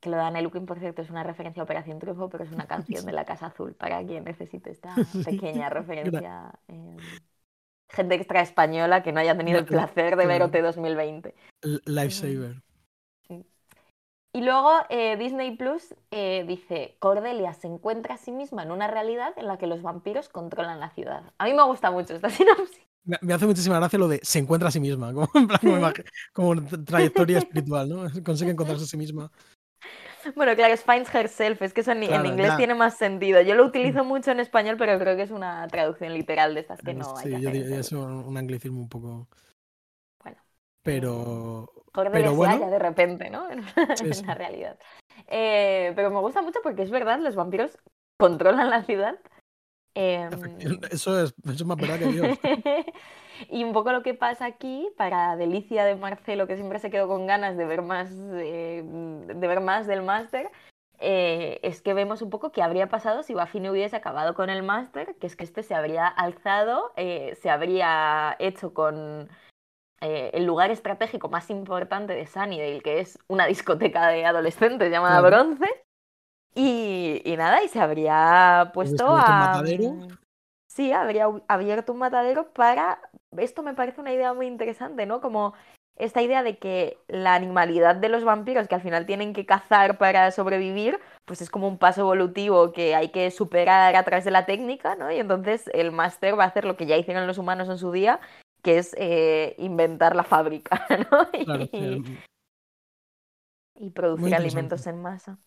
[0.00, 2.52] Que lo de Anne Looking, por cierto, es una referencia a Operación Triunfo, pero es
[2.52, 6.52] una canción de la Casa Azul, para quien necesite esta pequeña referencia.
[6.68, 6.96] Eh,
[7.88, 11.34] gente extra española que no haya tenido el placer de ver OT 2020.
[11.86, 12.62] Lifesaver.
[14.34, 18.86] Y luego eh, Disney Plus eh, dice, Cordelia se encuentra a sí misma en una
[18.86, 21.32] realidad en la que los vampiros controlan la ciudad.
[21.38, 22.86] A mí me gusta mucho esta sinopsis.
[23.22, 25.28] Me hace muchísima gracia lo de se encuentra a sí misma, como,
[26.34, 28.02] como, trayectoria espiritual, ¿no?
[28.24, 29.32] Consigue encontrarse a sí misma.
[30.34, 33.40] Bueno, claro, es finds herself, es que eso en, inglés tiene más sentido.
[33.40, 36.80] Yo lo utilizo mucho en español, pero creo que es una traducción literal de estas
[36.80, 37.24] que no hay.
[37.24, 39.28] Sí, yo diría es un, anglicismo un poco.
[40.22, 40.38] Bueno.
[40.82, 41.72] Pero.
[41.92, 42.70] pero bueno.
[42.70, 43.48] de repente, ¿no?
[43.50, 44.78] en la realidad.
[45.26, 47.78] Eh, pero me gusta mucho porque es verdad, los vampiros
[48.18, 49.18] controlan la ciudad
[50.00, 50.30] Em,
[50.92, 52.38] eso, es, eso más verdad que Dios.
[53.48, 57.08] y un poco lo que pasa aquí, para delicia de Marcelo, que siempre se quedó
[57.08, 60.50] con ganas de ver más, eh, de ver más del máster,
[61.00, 64.62] eh, es que vemos un poco qué habría pasado si Buffy hubiese acabado con el
[64.62, 69.28] máster, que es que este se habría alzado, eh, se habría hecho con
[70.00, 75.66] el lugar estratégico más importante de Sunnydale, que es una discoteca de adolescentes llamada Bronce,
[76.54, 79.62] y, nada, y se habría puesto a...
[80.66, 83.00] Sí, habría abierto un matadero para...
[83.36, 85.20] Esto me parece una idea muy interesante, ¿no?
[85.20, 85.54] Como
[85.96, 89.98] esta idea de que la animalidad de los vampiros, que al final tienen que cazar
[89.98, 94.30] para sobrevivir, pues es como un paso evolutivo que hay que superar a través de
[94.30, 95.10] la técnica, ¿no?
[95.10, 97.90] Y entonces el máster va a hacer lo que ya hicieron los humanos en su
[97.90, 98.20] día,
[98.62, 101.28] que es eh, inventar la fábrica, ¿no?
[103.80, 105.38] y producir alimentos en masa.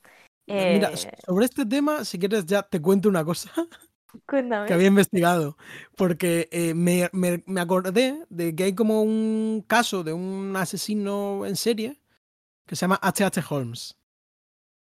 [0.48, 3.52] Mira, eh, sobre este tema, si quieres ya te cuento una cosa
[4.28, 4.68] Cuéntame.
[4.68, 5.58] que había investigado,
[5.96, 11.56] porque eh, me, me, acordé de que hay como un caso de un asesino en
[11.56, 12.02] serie
[12.66, 13.44] que se llama H.H.
[13.50, 13.98] Holmes,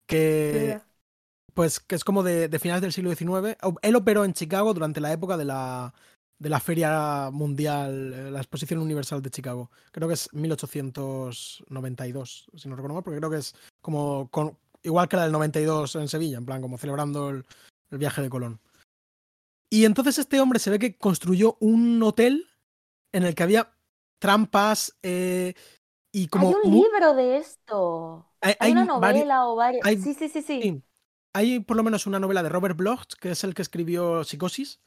[0.07, 0.79] que,
[1.53, 3.57] pues, que es como de, de, finales del siglo XIX.
[3.81, 5.93] Él operó en Chicago durante la época de la,
[6.39, 9.69] de la Feria Mundial, eh, la Exposición Universal de Chicago.
[9.91, 15.07] Creo que es 1892, si no recuerdo mal, porque creo que es como con, igual
[15.07, 17.43] que la del 92 en Sevilla, en plan, como celebrando el,
[17.89, 18.59] viaje de Colón.
[19.69, 22.47] Y entonces este hombre se ve que construyó un hotel
[23.11, 23.73] en el que había
[24.19, 25.53] trampas eh,
[26.11, 26.49] y como...
[26.49, 28.25] Hay un libro de esto.
[28.41, 29.85] Hay, una novela o varias...
[30.01, 30.83] sí, sí, sí, sí,
[31.33, 34.79] Hay por lo menos una novela de Robert Bloch, que es el que escribió Psicosis.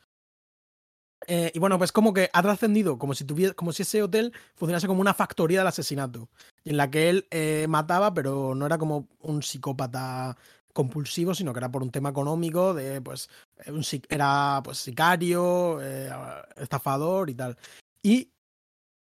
[1.26, 4.32] Eh, y bueno, pues como que ha trascendido, como si tuviera, como si ese hotel
[4.54, 6.30] funcionase como una factoría del asesinato
[6.64, 10.38] en la que él eh, mataba, pero no era como un psicópata
[10.72, 13.28] compulsivo, sino que era por un tema económico, de pues
[13.64, 16.10] eh, un, era pues sicario, eh,
[16.56, 17.56] estafador y tal.
[18.02, 18.30] Y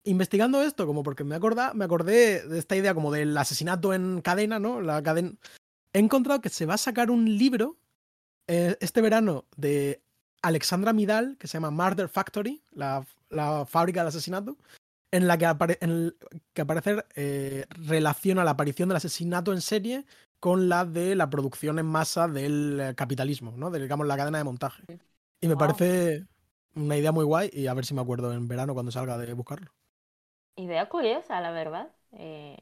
[0.04, 4.22] investigando esto, como porque me acordé, me acordé de esta idea como del asesinato en
[4.22, 4.82] cadena, ¿no?
[4.82, 5.34] La cadena.
[5.94, 7.78] He encontrado que se va a sacar un libro
[8.48, 10.02] este verano de
[10.42, 14.58] Alexandra Midal, que se llama Murder Factory, la, la fábrica del asesinato,
[15.12, 16.16] en la que, en
[16.54, 20.06] que aparecer eh, relaciona la aparición del asesinato en serie
[20.40, 23.70] con la de la producción en masa del eh, capitalismo, ¿no?
[23.70, 24.84] De, digamos, la cadena de montaje.
[25.42, 26.26] Y me parece
[26.76, 29.34] una idea muy guay y a ver si me acuerdo en verano cuando salga de
[29.34, 29.72] buscarlo.
[30.56, 31.90] Idea curiosa, la verdad.
[32.14, 32.58] Eh,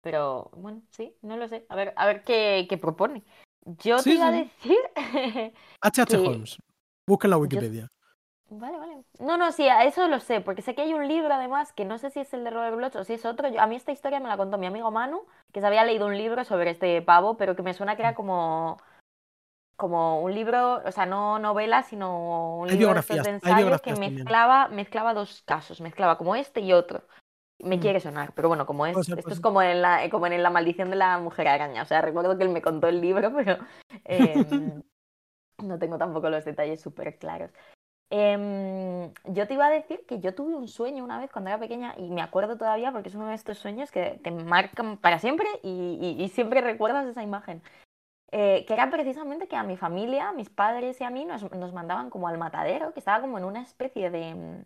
[0.00, 1.66] pero bueno, sí, no lo sé.
[1.68, 3.24] A ver, a ver qué, qué propone.
[3.82, 4.78] Yo te iba a decir.
[5.80, 6.16] H.H.
[6.16, 6.58] Holmes.
[7.06, 7.88] Busca en la Wikipedia.
[8.48, 9.04] Vale, vale.
[9.18, 11.84] No, no, sí, a eso lo sé, porque sé que hay un libro además, que
[11.84, 13.48] no sé si es el de Robert Bloch o si es otro.
[13.58, 15.26] a mí esta historia me la contó mi amigo Manu,
[15.56, 18.12] que se había leído un libro sobre este pavo, pero que me suena que era
[18.12, 18.14] mm.
[18.14, 18.76] como
[19.74, 25.14] como un libro, o sea, no novela, sino un libro de ensayo que mezclaba, mezclaba
[25.14, 27.04] dos casos, mezclaba como este y otro.
[27.58, 27.80] Me mm.
[27.80, 30.90] quiere sonar, pero bueno, como es, esto es como en, la, como en La maldición
[30.90, 31.80] de la mujer araña.
[31.80, 33.56] O sea, recuerdo que él me contó el libro, pero
[34.04, 34.82] em,
[35.64, 37.50] no tengo tampoco los detalles súper claros.
[38.08, 41.58] Em, yo te iba a decir que yo tuve un sueño una vez cuando era
[41.58, 45.18] pequeña y me acuerdo todavía porque es uno de estos sueños que te marcan para
[45.18, 47.62] siempre y, siempre recuerdas esa imagen.
[48.32, 52.10] Eh, que era precisamente que a mi familia, mis padres y a mí nos, mandaban
[52.10, 54.34] como al matadero, que estaba como en una especie de...
[54.34, 54.64] Mm,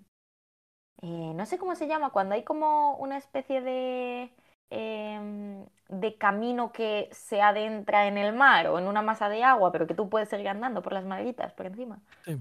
[1.02, 4.34] eh, no sé cómo se llama, cuando hay como una especie de...
[4.70, 9.72] Em, de camino que se adentra en el mar o en una masa de agua,
[9.72, 12.00] pero que tú puedes seguir andando por las marguitas por encima.
[12.24, 12.38] Sí.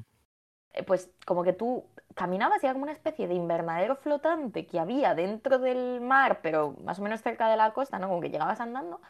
[0.74, 4.80] Eh, pues como que tú caminabas y era como una especie de invernadero flotante que
[4.80, 8.08] había dentro del mar, pero más o menos cerca de la costa, ¿no?
[8.08, 9.02] Como que llegabas andando.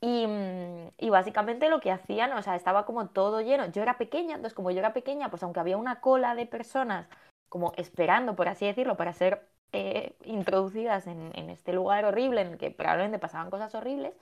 [0.00, 3.66] Y, mm, y, básicamente lo que hacían, o sea, estaba como todo lleno.
[3.66, 7.08] Yo era pequeña, entonces como yo era pequeña, pues aunque había una cola de personas
[7.48, 12.58] como esperando, por así decirlo, para ser eh, introducidas en, este lugar horrible en el
[12.58, 14.14] que probablemente pasaban cosas horribles,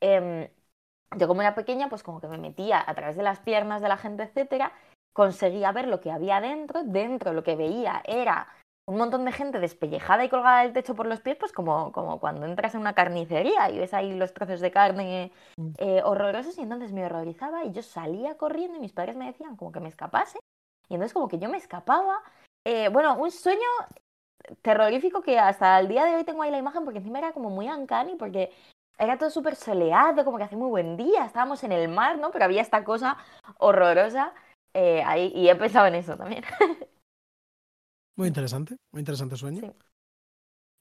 [0.00, 0.50] eh,
[1.16, 3.88] yo como era pequeña, pues como que me metía a través de las piernas de
[3.88, 4.72] la gente, etcétera,
[5.16, 8.48] conseguía ver lo que había dentro, dentro lo que veía era
[8.86, 12.20] un montón de gente despellejada y colgada del techo por los pies, pues como, como
[12.20, 15.72] cuando entras en una carnicería y ves ahí los trozos de carne Mm.
[15.78, 19.56] eh, horrorosos y entonces me horrorizaba y yo salía corriendo y mis padres me decían
[19.56, 20.38] como que me escapase
[20.86, 22.20] y entonces como que yo me escapaba.
[22.66, 23.66] Eh, bueno, un sueño
[24.60, 27.48] terrorífico que hasta el día de hoy tengo ahí la imagen porque encima era como
[27.48, 28.52] muy uncanny porque
[28.98, 32.30] era todo súper soleado, como que hace muy buen día, estábamos en el mar, ¿no?
[32.30, 33.16] Pero había esta cosa
[33.56, 34.34] horrorosa
[34.76, 36.44] eh, ahí y he pensado en eso también.
[38.16, 39.60] Muy interesante, muy interesante sueño.
[39.60, 39.70] Sí.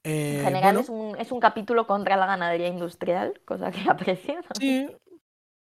[0.06, 3.82] Eh, En general bueno, es, un, es un capítulo contra la ganadería industrial, cosa que
[3.90, 4.36] aprecio.
[4.36, 4.42] ¿no?
[4.60, 4.88] sí.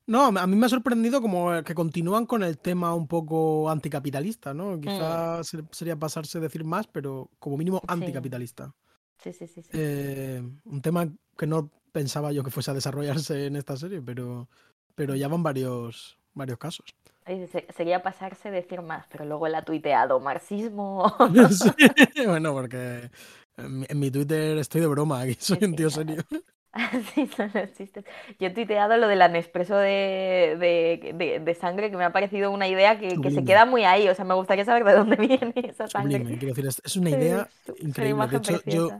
[0.07, 4.53] No, a mí me ha sorprendido como que continúan con el tema un poco anticapitalista,
[4.53, 4.78] ¿no?
[4.78, 7.87] Quizás sería pasarse a decir más, pero como mínimo Sí.
[7.89, 8.74] anticapitalista.
[9.18, 9.62] Sí, sí, sí.
[9.62, 9.70] sí.
[9.72, 11.09] Eh, un tema
[11.39, 14.47] que no pensaba yo que fuese a desarrollarse en esta serie, pero,
[14.95, 16.95] pero ya van varios, varios casos.
[17.26, 21.14] Dice, "Se- Sería pasarse decir más, pero luego él ha tuiteado marxismo.
[21.50, 21.70] Sí,
[22.26, 23.10] Bueno, porque
[23.56, 26.22] en mi, en mi Twitter estoy de broma, aquí soy Sí, un tío serio.
[26.72, 28.04] Así son los chistes.
[28.40, 32.50] Yo he tuiteado lo del Nespresso de, de, de- de sangre, que me ha parecido
[32.50, 34.08] una idea que, que se queda muy ahí.
[34.08, 36.24] O sea, me gustaría saber de dónde viene esa sangre.
[36.24, 38.26] Sublime, quiero decir, es, una idea una increíble.
[38.28, 38.94] De hecho, yo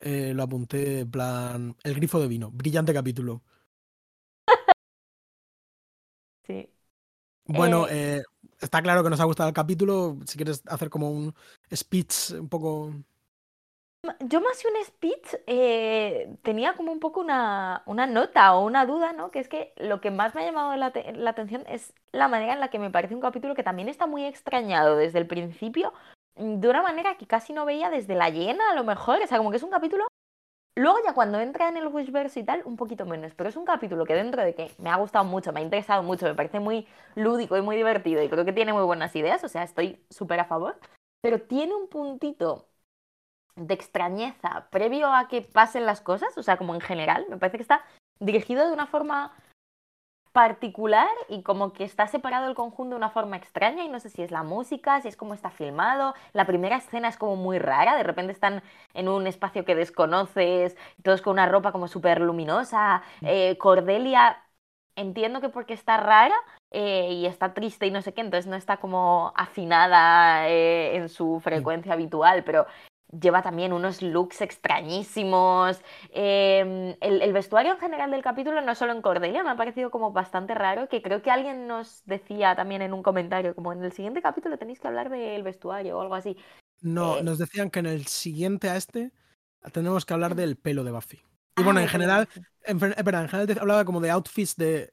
[0.00, 3.42] eh, lo apunté en plan El grifo de vino, brillante capítulo.
[7.52, 8.22] Bueno, Eh, eh,
[8.60, 10.16] está claro que nos ha gustado el capítulo.
[10.26, 11.34] Si quieres hacer como un
[11.74, 12.92] speech un poco.
[14.20, 18.86] Yo más que un speech eh, tenía como un poco una, una nota o una
[18.86, 19.30] duda, ¿no?
[19.30, 22.54] Que es que lo que más me ha llamado la, la atención es la manera
[22.54, 25.92] en la que me parece un capítulo que también está muy extrañado desde el principio,
[26.34, 29.20] de una manera que casi no veía desde la llena, a lo mejor.
[29.22, 30.06] O sea, como que es un capítulo.
[30.80, 33.66] Luego ya cuando entra en el Wishverse y tal, un poquito menos, pero es un
[33.66, 36.58] capítulo que dentro de que me ha gustado mucho, me ha interesado mucho, me parece
[36.58, 40.02] muy lúdico y muy divertido y creo que tiene muy buenas ideas, o sea, estoy
[40.08, 40.78] súper a favor,
[41.20, 42.66] pero tiene un puntito
[43.56, 47.58] de extrañeza previo a que pasen las cosas, o sea, como en general, me parece
[47.58, 47.84] que está
[48.18, 49.34] dirigido de una forma
[50.32, 54.10] particular y como que está separado el conjunto de una forma extraña y no sé
[54.10, 56.14] si es la música, si es como está filmado.
[56.32, 58.62] La primera escena es como muy rara, de repente están
[58.94, 63.02] en un espacio que desconoces, todos con una ropa como súper luminosa.
[63.22, 64.44] Eh, Cordelia,
[64.96, 66.34] entiendo que porque está rara
[66.70, 71.08] eh, y está triste y no sé qué, entonces no está como afinada eh, en
[71.08, 72.66] su frecuencia habitual, pero
[73.18, 75.80] lleva también unos looks extrañísimos.
[76.10, 79.90] Eh, el, el vestuario en general del capítulo, no solo en Cordelia, me ha parecido
[79.90, 83.82] como bastante raro, que creo que alguien nos decía también en un comentario, como en
[83.84, 86.36] el siguiente capítulo tenéis que hablar del vestuario o algo así.
[86.80, 89.12] No, Eh, nos decían que en el siguiente a este
[89.72, 91.20] tenemos que hablar del pelo de Buffy.
[91.56, 92.28] Y Ah, bueno, en general,
[92.64, 94.90] en, en general te hablaba como de outfits de,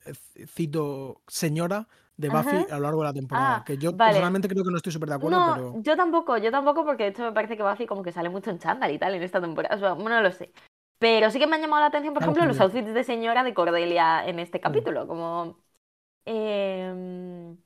[0.48, 1.88] cito, señora
[2.18, 2.66] de Buffy Ajá.
[2.72, 3.58] a lo largo de la temporada.
[3.58, 4.10] Ah, que yo vale.
[4.12, 5.82] personalmente creo que no estoy súper de acuerdo, No, pero.
[5.82, 8.50] yo tampoco, yo tampoco, porque de hecho me parece que Buffy como que sale mucho
[8.50, 9.76] en chándal y tal en esta temporada.
[9.76, 10.52] O sea, no lo sé.
[11.00, 13.44] Pero sí que me han llamado la atención, por Claro, ejemplo, los outfits de señora
[13.44, 14.62] de Cordelia en este Mm.
[14.62, 15.08] capítulo.
[15.08, 15.58] Como.
[16.26, 17.58] em,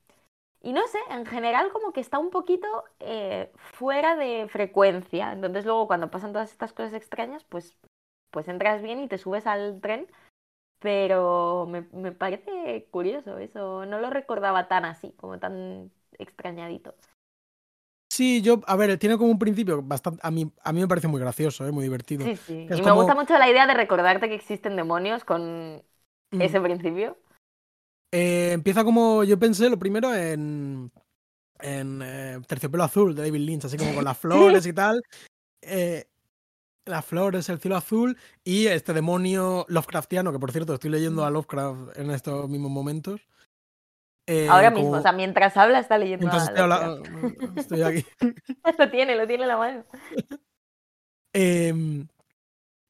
[0.62, 2.68] y no sé, en general como que está un poquito
[3.00, 5.32] eh, fuera de frecuencia.
[5.34, 7.78] Entonces luego cuando pasan todas estas cosas extrañas, pues,
[8.32, 10.08] pues entras bien y te subes al tren.
[10.82, 13.86] Pero me, me parece curioso eso.
[13.86, 16.96] No lo recordaba tan así, como tan extrañadito.
[18.10, 20.20] Sí, yo, a ver, tiene como un principio bastante.
[20.22, 21.72] A mí, a mí me parece muy gracioso, ¿eh?
[21.72, 22.26] muy divertido.
[22.26, 22.68] Sí, sí.
[22.70, 25.82] Es Y me gusta mucho la idea de recordarte que existen demonios con
[26.34, 26.42] Mm.
[26.42, 27.18] ese principio.
[28.14, 30.92] Eh, empieza como yo pensé lo primero en,
[31.62, 35.02] en eh, Terciopelo Azul de David Lynch, así como con las flores y tal.
[35.62, 36.06] Eh,
[36.86, 41.30] las flores, el cielo azul y este demonio Lovecraftiano, que por cierto estoy leyendo a
[41.30, 43.22] Lovecraft en estos mismos momentos.
[44.28, 47.08] Eh, Ahora mismo, o sea, mientras habla está leyendo mientras a estoy, Lovecraft.
[47.08, 48.06] hablando- estoy aquí.
[48.80, 49.86] Lo tiene, lo tiene en la mano.
[51.34, 52.08] Em,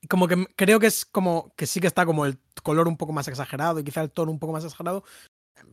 [0.10, 3.14] como que creo que es como que sí que está como el color un poco
[3.14, 5.04] más exagerado y quizá el tono un poco más exagerado.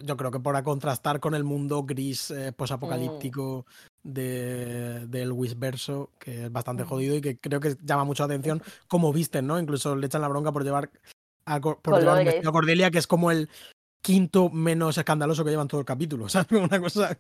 [0.00, 3.66] Yo creo que para contrastar con el mundo gris eh, posapocalíptico
[4.02, 6.90] de, del Wishverso, que es bastante Ujú.
[6.94, 9.58] jodido y que creo que llama mucho la atención cómo visten, ¿no?
[9.58, 10.90] Incluso le echan la bronca por llevar
[11.46, 13.48] a, por llevar un vestido a Cordelia, que es como el
[14.02, 16.28] quinto menos escandaloso que llevan todo el capítulo.
[16.28, 17.16] Sea, una cosa.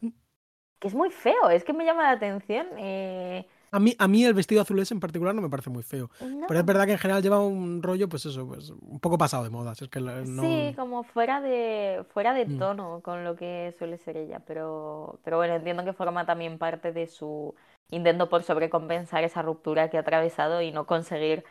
[0.78, 2.66] Que es muy feo, es que me llama la atención.
[2.78, 5.82] eh, A mí, a mí el vestido azul ese en particular no me parece muy
[5.82, 6.10] feo.
[6.20, 6.46] no.
[6.46, 9.44] Pero es verdad que en general lleva un rollo, pues eso, pues un poco pasado
[9.44, 9.72] de moda.
[9.72, 10.42] Es que no...
[10.42, 12.58] Sí, como fuera de, fuera de Mm.
[12.58, 16.92] tono con lo que suele ser ella, pero, pero bueno, entiendo que forma también parte
[16.92, 17.54] de su
[17.90, 21.44] intento por sobrecompensar esa ruptura que ha atravesado y no conseguir.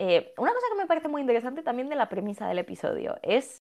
[0.00, 3.62] eh, una cosa que me parece muy interesante también de la premisa del episodio es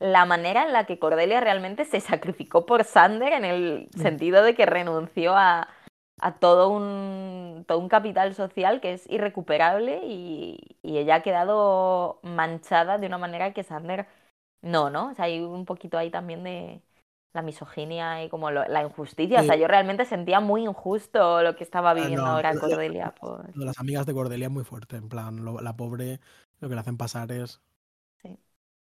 [0.00, 4.54] la manera en la que Cordelia realmente se sacrificó por Sander en el sentido de
[4.54, 5.68] que renunció a,
[6.20, 12.20] a todo, un, todo un capital social que es irrecuperable y, y, ella ha quedado
[12.22, 14.06] manchada de una manera que Sander
[14.62, 15.10] no, ¿no?
[15.10, 16.80] O sea, hay un poquito ahí también de
[17.34, 19.42] la misoginia y como lo, la injusticia.
[19.42, 23.14] O sea, yo realmente sentía muy injusto lo que estaba ah, viviendo ahora Cordelia.
[23.14, 23.52] Por...
[23.52, 26.20] de las amigas de Cordelia es muy fuerte, en plan, lo, la pobre,
[26.60, 27.60] lo que le hacen pasar es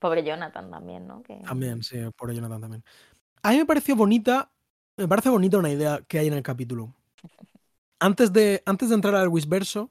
[0.02, 1.22] Pobre Jonathan también, ¿no?
[1.44, 2.84] También, sí, pobre Jonathan también.
[3.40, 4.50] A mí me pareció bonita,
[4.96, 6.92] me parece bonita una idea que hay en el capítulo.
[7.98, 9.90] Antes de, antes de entrar al Wisverso,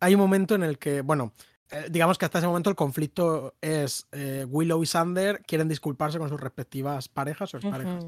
[0.00, 1.32] hay un momento en el que, bueno,
[1.70, 6.18] eh, digamos que hasta ese momento el conflicto es eh, Willow y Sander quieren disculparse
[6.18, 8.04] con sus respectivas parejas o exparejas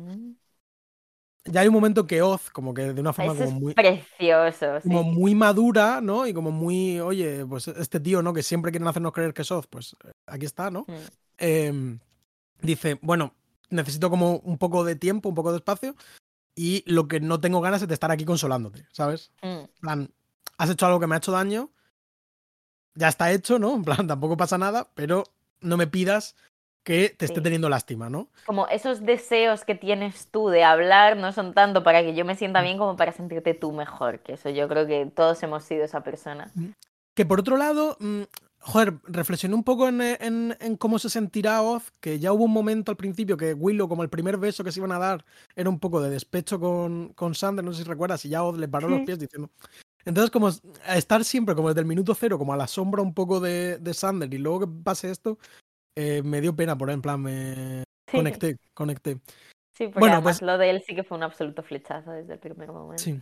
[1.46, 3.74] ya hay un momento que Oz, como que de una forma como muy.
[3.74, 4.80] Precioso.
[4.82, 6.26] Como muy madura, ¿no?
[6.26, 8.32] Y como muy, oye, pues este tío, ¿no?
[8.32, 9.94] Que siempre quieren hacernos creer que es Oz, pues
[10.26, 10.86] aquí está, ¿no?
[10.88, 10.94] Mm.
[11.38, 11.98] Em,
[12.62, 13.34] dice, bueno,
[13.68, 15.94] necesito como un poco de tiempo, un poco de espacio.
[16.54, 19.32] Y lo que no tengo ganas es de estar aquí consolándote, ¿sabes?
[19.42, 19.46] Mm.
[19.46, 20.10] En plan,
[20.56, 21.70] has hecho algo que me ha hecho daño.
[22.94, 23.74] Ya está hecho, ¿no?
[23.74, 25.24] En plan, tampoco pasa nada, pero
[25.60, 26.36] no me pidas
[26.84, 28.28] que te esté teniendo lástima, ¿no?
[28.44, 32.36] Como esos deseos que tienes tú de hablar no son tanto para que yo me
[32.36, 32.64] sienta mm.
[32.64, 36.02] bien como para sentirte tú mejor, que eso yo creo que todos hemos sido esa
[36.02, 36.50] persona.
[36.54, 36.68] Mm.
[37.14, 38.22] Que por otro lado, mm,
[38.64, 42.96] joder, reflexioné un poco en, cómo se sentirá Oz, que ya hubo un momento al
[42.96, 46.00] principio que Willow, como el primer beso que se iban a dar, era un poco
[46.00, 49.02] de despecho con, con Sander, no sé si recuerdas, y ya Oz le paró los
[49.02, 49.50] pies diciendo...
[50.06, 50.50] Entonces, como
[50.88, 53.94] estar siempre como desde el minuto cero, como a la sombra un poco de, de
[53.94, 55.38] Sander, y luego que pase esto,
[55.96, 59.20] eh, me dio pena por en plan, me conecté, conecté.
[59.72, 60.42] Sí, porque bueno, pues...
[60.42, 63.02] lo de él sí que fue un absoluto flechazo desde el primer momento.
[63.02, 63.20] Sí.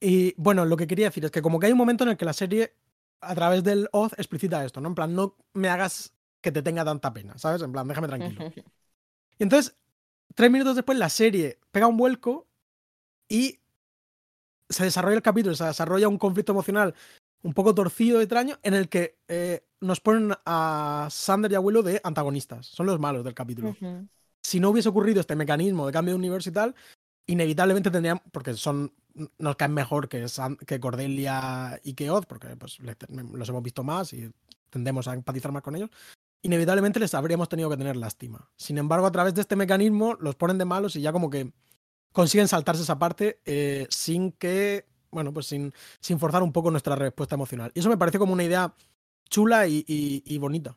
[0.00, 2.16] Y bueno, lo que quería decir es que como que hay un momento en el
[2.16, 2.74] que la serie,
[3.20, 4.88] a través del Oz, explicita esto, ¿no?
[4.88, 7.62] En plan, no me hagas que te tenga tanta pena, ¿sabes?
[7.62, 8.44] En plan, déjame tranquilo.
[9.38, 9.76] y entonces,
[10.34, 12.48] tres minutos después, la serie pega un vuelco
[13.28, 13.60] y
[14.68, 16.94] se desarrolla el capítulo, se desarrolla un conflicto emocional
[17.42, 21.82] un poco torcido, extraño, en el que eh, nos ponen a Sander y a Willow
[21.82, 22.66] de antagonistas.
[22.66, 23.74] Son los malos del capítulo.
[24.42, 26.74] Si no hubiese ocurrido este mecanismo de cambio de universo y tal,
[27.26, 28.92] inevitablemente tendrían, porque son
[29.38, 30.26] nos caen mejor que,
[30.66, 34.30] que Cordelia y que Oz, porque pues, los hemos visto más y
[34.70, 35.90] tendemos a empatizar más con ellos,
[36.42, 38.50] inevitablemente les habríamos tenido que tener lástima.
[38.56, 41.52] Sin embargo, a través de este mecanismo los ponen de malos y ya como que
[42.12, 46.96] consiguen saltarse esa parte eh, sin que bueno, pues sin, sin forzar un poco nuestra
[46.96, 47.72] respuesta emocional.
[47.74, 48.74] Y eso me parece como una idea
[49.28, 50.76] chula y, y, bonita.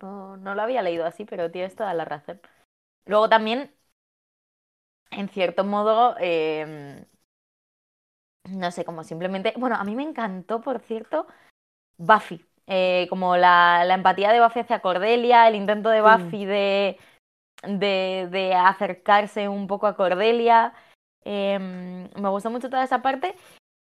[0.00, 2.40] No, no lo había leído así, pero tienes toda la razón.
[3.04, 3.74] Luego también,
[5.10, 7.04] en cierto modo, em,
[8.48, 9.54] no sé, como simplemente.
[9.56, 11.26] Bueno, a mí me encantó, por cierto,
[11.98, 12.44] Buffy.
[12.66, 16.98] Eh, como la, la, empatía de Buffy hacia Cordelia, el intento de Buffy de,
[17.64, 20.74] de, de, acercarse un poco a Cordelia.
[21.24, 23.36] Em, me gustó mucho toda esa parte.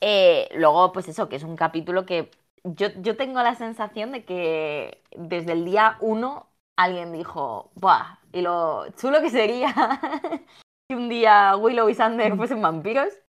[0.01, 2.31] Eh, luego, pues eso, que es un capítulo que
[2.65, 8.19] yo, yo tengo la sensación de que desde el día uno alguien dijo, ¡buah!
[8.33, 9.75] Y lo chulo que sería
[10.89, 12.37] si un día Willow y Sander mm.
[12.37, 13.24] fuesen vampiros.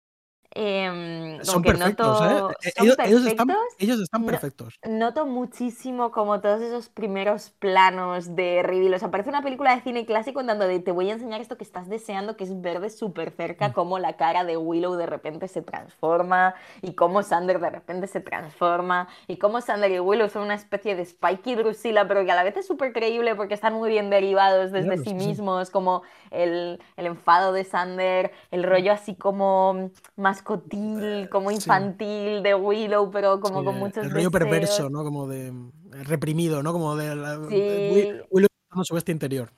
[0.54, 2.74] Eh, son perfectos, ¿eh?
[2.76, 4.78] ellos, están, perfectos.
[4.86, 8.94] Noto muchísimo como todos esos primeros planos de reveal.
[8.94, 11.58] O sea, parece una película de cine clásico en donde te voy a enseñar esto
[11.58, 13.74] que estás deseando, que es verde súper cerca, mm.
[13.74, 18.20] como la cara de Willow de repente se transforma, y cómo Sander de repente se
[18.20, 22.32] transforma, y cómo Sander y Willow son una especie de Spike y Drusilla, pero que
[22.32, 26.02] a la vez es súper creíble porque están muy bien derivados desde sí mismos, como
[26.30, 33.12] el, el enfado de Sander, el rollo así como más cotil, como infantil de Willow,
[33.12, 35.04] pero como con muchos El rollo perverso, ¿no?
[35.04, 36.74] Como de eh, reprimido, ¿no?
[36.74, 37.14] Como de,
[37.50, 38.22] sí.
[38.30, 39.52] Willow con su bestia interior.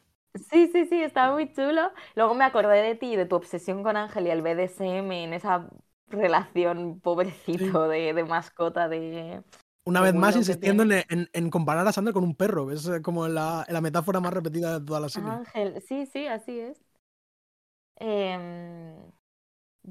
[0.50, 1.92] Sí, sí, sí, está muy chulo.
[2.16, 5.70] Luego me acordé de ti, de tu obsesión con Ángel y el BDSM en esa
[6.08, 9.44] relación pobrecito de, mascota de...
[9.86, 13.28] Una vez más insistiendo en, en, comparar a Sandra con un perro, es eh, como
[13.28, 15.30] la, la metáfora más repetida de toda la serie.
[15.30, 16.82] Ángel, sí, sí, así es.
[18.00, 18.96] Eh,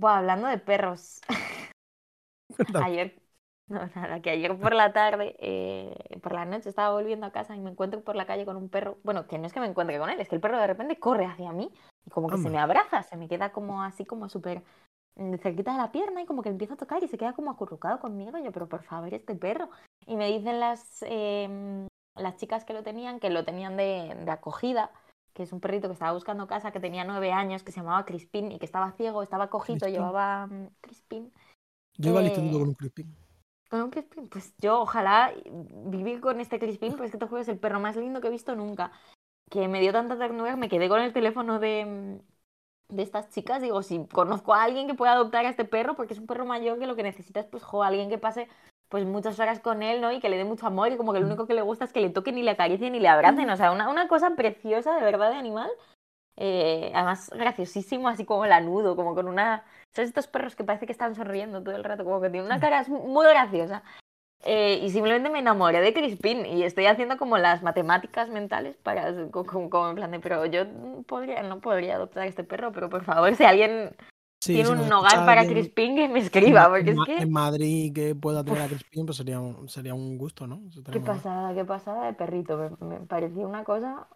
[0.03, 1.20] bueno, hablando de perros.
[2.84, 3.22] ayer,
[3.68, 7.55] no, nada, que ayer por la tarde, eh, por la noche estaba volviendo a casa
[7.55, 8.98] y me encuentro por la calle con un perro.
[9.05, 10.98] Bueno, que no es que me encuentre con él, es que el perro de repente
[10.98, 11.70] corre hacia mí
[12.05, 14.64] y como que se me abraza, se me queda como así como súper
[15.14, 17.53] mm, cerquita de la pierna y como que empieza a tocar y se queda como
[17.53, 18.36] acurrucado conmigo.
[18.38, 19.70] yo, pero por favor, este perro.
[20.05, 21.86] Y me dicen las, em,
[22.16, 24.90] las chicas que lo tenían, que lo tenían de, de acogida
[25.33, 28.05] que es un perrito que estaba buscando casa, que tenía nueve años, que se llamaba
[28.05, 31.33] Crispin y que estaba ciego, estaba cojito, llevaba mm, Crispin.
[31.97, 33.16] Yo iba eh, con un Crispin.
[33.70, 35.33] Con un Crispin, pues yo ojalá
[35.87, 38.55] vivir con este Crispin, pues que te es el perro más lindo que he visto
[38.55, 38.93] nunca.
[39.51, 42.20] Que me dio tanta ternura, me quedé con el teléfono de,
[42.89, 43.62] de estas chicas.
[43.62, 46.45] Digo, si conozco a alguien que pueda adoptar a este perro, porque es un perro
[46.45, 48.49] mayor que lo que necesita es, pues, jo, alguien que pase
[48.93, 50.12] pues muchas horas con él, ¿no?
[50.12, 51.95] Y que le dé mucho amor y como que lo único que le gusta es
[51.95, 53.49] que le toquen y le acaricien y le abracen.
[53.49, 55.70] O sea, una, una cosa preciosa de verdad de animal.
[56.36, 59.64] Eh, además, graciosísimo, así como lanudo, como con una...
[59.93, 62.05] ¿Sabes estos perros que parece que están sonriendo todo el rato?
[62.05, 63.82] Como que tiene una cara muy graciosa.
[64.45, 69.30] Eh, y simplemente me enamoré de Crispin y estoy haciendo como las matemáticas mentales para
[69.30, 70.66] como, como en plan de, pero yo
[71.07, 73.97] podría, no podría adoptar a este perro, pero por favor, si alguien
[74.45, 77.16] tiene un hogar para Crispin, que me escriba, porque en, es que...
[77.18, 80.62] En Madrid que pueda tener a Crispin, pues sería un, sería un gusto, ¿no?
[80.90, 84.07] Qué pasada, qué pasada de perrito, me, me parecía una cosa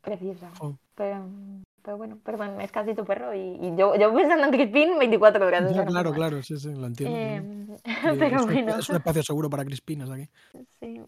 [0.00, 0.50] preciosa.
[0.94, 1.26] Pero,
[1.82, 5.46] pero, bueno, perdón, es casi tu perro y, y yo, yo pensando en Crispin 24
[5.46, 5.86] horas.
[5.86, 7.16] Claro, claro, sí, sí, lo entiendo.
[7.16, 7.78] Eh,
[8.18, 8.78] pero es, bueno.
[8.78, 10.28] es un espacio seguro para Crispinas aquí.
[10.80, 11.00] Sí.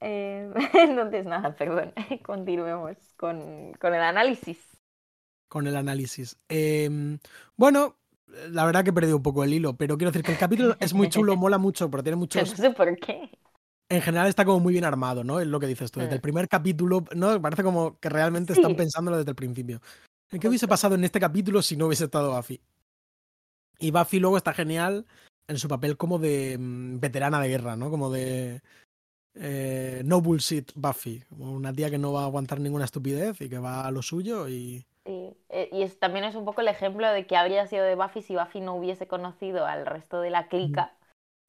[0.00, 1.92] Eh, entonces, nada, perdón.
[2.24, 4.75] Continuemos con, con el análisis.
[5.48, 6.36] Con el análisis.
[6.48, 7.18] Eh,
[7.56, 7.96] bueno,
[8.50, 10.76] la verdad que he perdido un poco el hilo, pero quiero decir que el capítulo
[10.80, 12.50] es muy chulo, mola mucho, pero tiene muchos.
[12.50, 13.30] No sé por qué.
[13.88, 15.38] En general está como muy bien armado, ¿no?
[15.38, 16.00] Es lo que dices tú.
[16.00, 17.40] Desde el primer capítulo, ¿no?
[17.40, 18.60] Parece como que realmente Sí.
[18.60, 19.80] están pensándolo desde el principio.
[20.28, 22.60] ¿Qué hubiese pasado en este capítulo si no hubiese estado Buffy?
[23.78, 25.06] Y Buffy luego está genial
[25.46, 27.90] en su papel como de mm, veterana de guerra, ¿no?
[27.90, 28.60] Como de
[29.34, 31.22] eh, no bullshit Buffy.
[31.28, 34.02] Como una tía que no va a aguantar ninguna estupidez y que va a lo
[34.02, 34.84] suyo y...
[35.06, 37.94] Sí, eh, y es, también es un poco el ejemplo de que habría sido de
[37.94, 40.92] Buffy si Buffy no hubiese conocido al resto de la clica.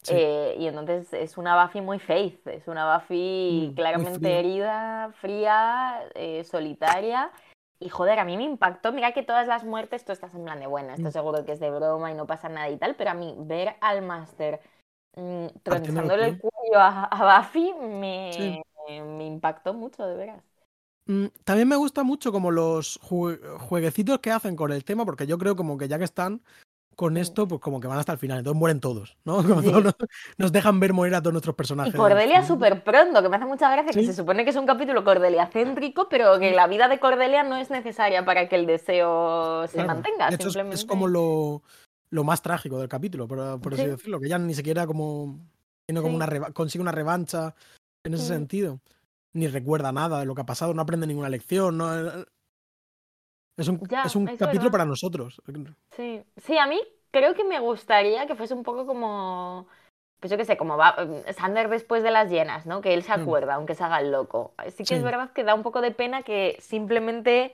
[0.04, 0.14] Sí.
[0.14, 4.40] Eh, y entonces es una Buffy muy faith, es una Buffy Mm, claramente fría.
[4.40, 7.32] herida, fría, eh, solitaria.
[7.80, 10.60] Y joder, a mí me impactó, mira que todas las muertes tú estás en plan
[10.60, 11.12] de, bueno, esto Mm.
[11.12, 13.76] seguro que es de broma y no pasa nada y tal, pero a mí ver
[13.82, 14.62] al máster
[15.16, 16.80] mm, Partiendo el tronchándole el cuello.
[16.80, 18.62] a, a Buffy me, Sí.
[18.88, 20.44] me impactó mucho, de veras.
[21.08, 25.26] Mm, También me gusta mucho como los jue- jueguecitos que hacen con el tema, porque
[25.28, 26.42] yo creo como que ya que están
[26.96, 29.38] con esto, pues como que van hasta el final, entonces mueren todos, ¿no?
[29.62, 29.70] Como Sí.
[29.72, 29.96] todos
[30.40, 31.94] nos, dejan ver morir a todos nuestros Y personajes.
[31.96, 32.48] Cordelia Sí.
[32.48, 35.46] súper pronto, que me hace mucha gracia, que se supone que es un capítulo Cordelia
[35.46, 39.74] céntrico, pero que la vida de Cordelia no es necesaria para que el deseo se
[39.74, 39.88] Claro.
[39.90, 40.30] mantenga.
[40.30, 40.76] De hecho, es- simplemente...
[40.82, 41.62] es, como lo,
[42.10, 43.90] lo más trágico del capítulo, por, por así Sí.
[43.90, 45.40] decirlo, que ya ni siquiera como
[45.88, 47.54] tiene como una consigue una revancha
[48.04, 48.80] en ese sentido.
[49.38, 51.78] Ni recuerda nada de lo que ha pasado, no aprende ninguna lección.
[51.78, 51.94] No,
[53.56, 54.72] es un, Ya, es un es capítulo verdad.
[54.72, 55.40] para nosotros.
[55.96, 56.24] Sí.
[56.38, 56.82] sí, a mí
[57.12, 59.68] creo que me gustaría que fuese un poco como,
[60.20, 62.82] pues yo qué sé, como va mm, Sander después de las llenas, ¿no?
[62.82, 63.22] Que él se Mm.
[63.22, 64.56] acuerda, aunque se haga el loco.
[64.76, 67.54] Sí que es verdad que da un poco de pena que simplemente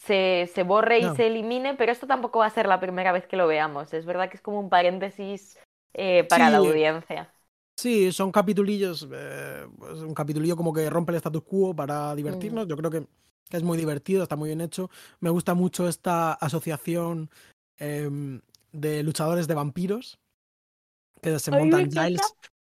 [0.00, 3.28] se, se borre y se elimine, pero esto tampoco va a ser la primera vez
[3.28, 3.94] que lo veamos.
[3.94, 5.56] Es verdad que es como un paréntesis
[5.94, 7.30] eh, para la audiencia.
[7.76, 12.16] Sí, son capitulillos, eh, pues un capitulillo como que rompe el status quo para Mm.
[12.16, 12.68] divertirnos.
[12.68, 13.06] Yo creo que,
[13.48, 14.90] que es muy divertido, está muy bien hecho.
[15.20, 17.30] Me gusta mucho esta asociación
[17.78, 18.40] em,
[18.72, 20.18] de luchadores de vampiros
[21.20, 21.90] que se montan.
[21.90, 22.20] Giles,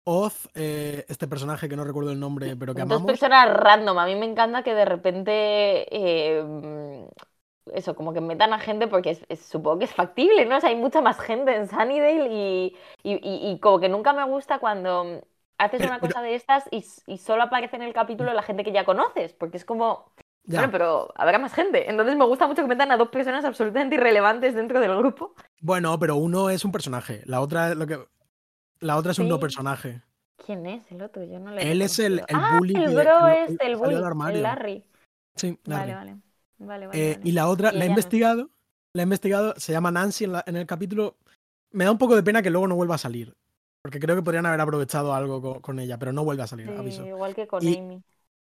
[0.07, 3.07] Oz, eh, este personaje que no recuerdo el nombre, pero que Dos amamos.
[3.07, 3.97] personas random.
[3.97, 5.31] A mí me encanta que de repente
[5.89, 7.07] eh, mm,
[7.73, 10.57] eso, como que metan a gente porque es- es- supongo que es factible, ¿no?
[10.57, 14.13] O sea, hay mucha más gente en Sunnydale y, y, y- y como que nunca
[14.13, 15.21] me gusta cuando
[15.57, 18.63] haces Pero- una pero- cosa de estas y, solo aparece en el capítulo la gente
[18.63, 20.11] que ya conoces, porque es como,
[20.43, 20.59] Ya.
[20.59, 21.89] bueno, pero habrá más gente.
[21.89, 25.33] Entonces me gusta mucho que metan a dos personas absolutamente irrelevantes dentro del grupo.
[25.61, 27.97] Bueno, pero uno es un personaje, la otra es lo que
[28.81, 30.01] la otra es un no personaje.
[30.45, 31.23] ¿Quién es el otro?
[31.23, 33.95] Yo no le Él es el, el ah, bully el bro que este, el bully,
[33.95, 34.83] el Larry.
[35.35, 35.91] Sí, Larry.
[35.93, 36.15] Vale, vale.
[36.57, 37.29] Vale, vale, Eh, vale.
[37.29, 37.91] y la otra, Y la he no.
[37.91, 38.49] investigado,
[38.93, 41.17] la he investigado, se llama Nancy en, la- en el capítulo.
[41.71, 43.35] Me da un poco de pena que luego no vuelva a salir,
[43.81, 46.67] porque creo que podrían haber aprovechado algo co- con, ella, pero no vuelve a salir,
[46.67, 47.05] Sí, aviso.
[47.05, 48.01] igual que con Y- Amy.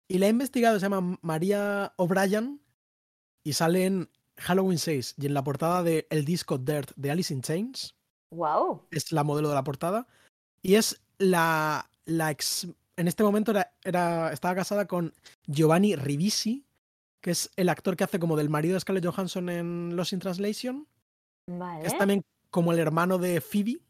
[0.08, 2.60] Y la he investigado, se llama María O'Brien
[3.44, 7.32] y sale en Halloween 6 y en la portada de el disco Dirt de Alice
[7.32, 7.94] in Chains,
[8.30, 8.88] Wow.
[8.90, 10.06] es la modelo de la portada,
[10.62, 12.66] y es la, la ex...
[12.96, 15.14] En este momento era, era, estaba casada con
[15.46, 16.66] Giovanni Ribisi,
[17.22, 20.18] que es el actor que hace como del marido de Scarlett Johansson en Lost in
[20.18, 20.86] Translation.
[21.46, 21.86] Vale.
[21.86, 23.80] Es también como el hermano de Phoebe.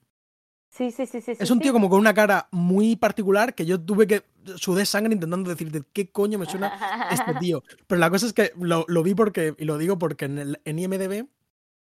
[0.70, 1.32] Sí, sí, sí, sí.
[1.38, 1.64] Es un sí.
[1.64, 4.22] tío como con una cara muy particular que yo tuve que
[4.56, 7.62] sudé sangre intentando decir de qué coño me suena este tío.
[7.86, 10.60] Pero la cosa es que lo, lo vi porque, y lo digo porque en, el,
[10.64, 11.26] en IMDB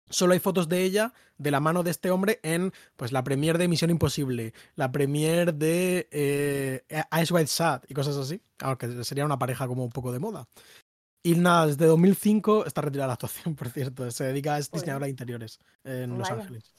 [0.10, 3.58] solo hay fotos de ella de la mano de este hombre en pues la premier
[3.58, 6.84] de Misión Imposible, la premier de eh,
[7.22, 8.42] Ice White Sad y cosas así.
[8.58, 10.48] Claro, que sería una pareja como un poco de moda.
[11.26, 14.10] Y nada, desde 2005 está retirada de la actuación, por cierto.
[14.12, 14.82] Se dedica, es Joder.
[14.82, 16.42] diseñadora de interiores en Los Vaya.
[16.42, 16.72] Ángeles.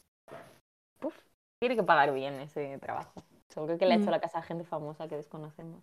[1.59, 3.25] Tiene que pagar bien ese trabajo.
[3.49, 4.11] Seguro que le ha hecho Mm.
[4.11, 5.83] la casa a gente famosa que desconocemos.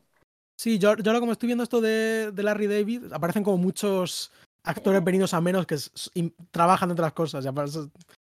[0.56, 4.32] Sí, yo, yo ahora como estoy viendo esto de, de Larry David, aparecen como muchos
[4.64, 5.76] actores venidos a menos que
[6.52, 7.44] trabajan entre las cosas.
[7.44, 7.80] Y aparece,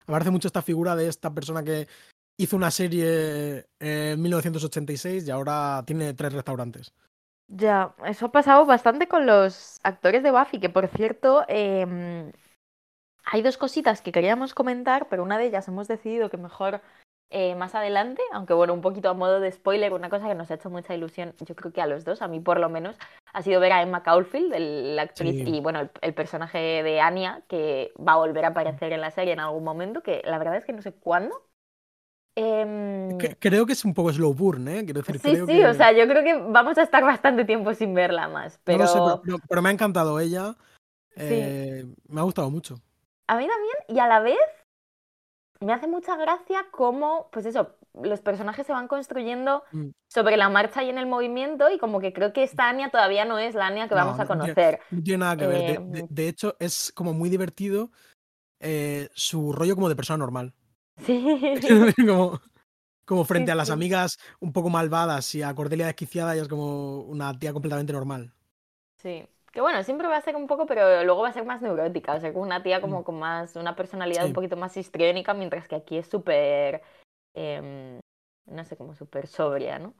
[0.05, 1.87] aparece mucho esta figura de esta persona que
[2.39, 6.93] hizo una serie en 1986 y ahora tiene tres restaurantes.
[7.53, 12.31] Ya, eso ha pasado bastante con los actores de Buffy, que por cierto, em,
[13.25, 16.81] hay dos cositas que queríamos comentar, pero una de ellas hemos decidido que mejor
[17.31, 20.51] eh, más adelante, aunque bueno, un poquito a modo de spoiler, una cosa que nos
[20.51, 22.97] ha hecho mucha ilusión, yo creo que a los dos, a mí por lo menos,
[23.33, 25.43] ha sido ver a Emma Caulfield, el- la actriz, Sí.
[25.45, 29.11] y bueno, el, el personaje de Anya, que va a volver a aparecer en la
[29.11, 31.35] serie en algún momento, que la verdad es que no sé cuándo.
[32.35, 34.85] Em, creo que es un poco slow burn, ¿eh?
[34.85, 35.65] Quiero decir, Sí, creo sí, que...
[35.65, 38.77] o sea, yo creo que vamos a estar bastante tiempo sin verla más, No pero
[38.79, 40.55] lo sé, pero, pero- pero me ha encantado ella.
[41.15, 41.23] Sí.
[41.27, 42.75] eh, me ha gustado mucho.
[43.27, 44.37] a mí también, y a la vez
[45.59, 49.89] me hace mucha gracia cómo, pues eso, los personajes se van construyendo Mm.
[50.09, 53.25] sobre la marcha y en el movimiento, y como que creo que esta Anya todavía
[53.25, 54.79] no es la Anya que No, vamos a no conocer.
[54.89, 55.59] No tiene nada que ver.
[55.59, 57.91] De, de- Em, de hecho, es como muy divertido
[58.61, 60.53] eh, su rollo como de persona normal.
[61.05, 61.55] Sí,
[62.07, 62.39] como,
[63.05, 63.73] como frente Sí, a las sí.
[63.73, 68.33] amigas un poco malvadas y a Cordelia desquiciada, ella es como una tía completamente normal.
[68.97, 69.25] sí.
[69.51, 72.13] Que bueno, siempre va a ser un poco, pero luego va a ser más neurótica,
[72.15, 73.03] o sea, como una tía como Mm.
[73.03, 74.27] con más, una personalidad Sí.
[74.29, 76.81] un poquito más histriónica, mientras que aquí es súper,
[77.35, 77.99] em,
[78.45, 79.93] no sé, como súper sobria, ¿no?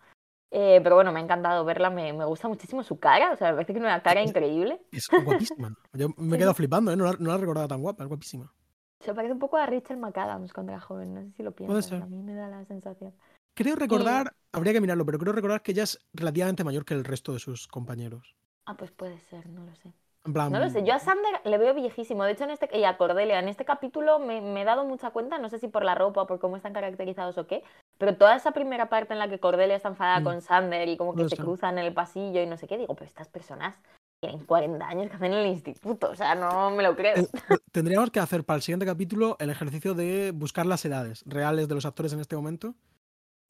[0.51, 3.47] Eh, pero bueno, me ha encantado verla, me, me gusta muchísimo su cara, o sea,
[3.49, 4.79] me parece que tiene una cara Es- increíble.
[4.89, 5.73] Es guapísima.
[5.91, 6.95] Yo me he quedado flipando, ¿eh?
[6.95, 8.53] No la, no la recordaba tan guapa, es guapísima.
[9.01, 11.85] Se parece un poco a Rachel McAdams cuando era joven, no sé si lo piensas,
[11.85, 12.01] ser.
[12.01, 13.13] a mí me da la sensación.
[13.55, 17.03] Creo recordar, habría que mirarlo, pero creo recordar que ella es relativamente mayor que el
[17.03, 18.35] resto de sus compañeros.
[18.65, 19.91] Ah, pues puede ser, no lo sé.
[20.23, 22.23] En plan, No lo sé, yo a Sander le veo viejísimo.
[22.23, 25.09] De hecho, en este, y a Cordelia, en este capítulo me, me he dado mucha
[25.09, 27.63] cuenta, no sé si por la ropa o por cómo están caracterizados o qué,
[27.97, 30.23] pero toda esa primera parte en la que Cordelia está enfadada Mm.
[30.23, 32.93] con Sander y como que se cruzan en el pasillo y no sé qué, digo,
[32.93, 33.81] pero estas personas
[34.21, 37.15] tienen 40 años que hacen en el instituto, o sea, no me lo creo.
[37.15, 37.27] Eh,
[37.71, 41.75] Tendríamos que hacer para el siguiente capítulo el ejercicio de buscar las edades reales de
[41.75, 42.75] los actores en este momento.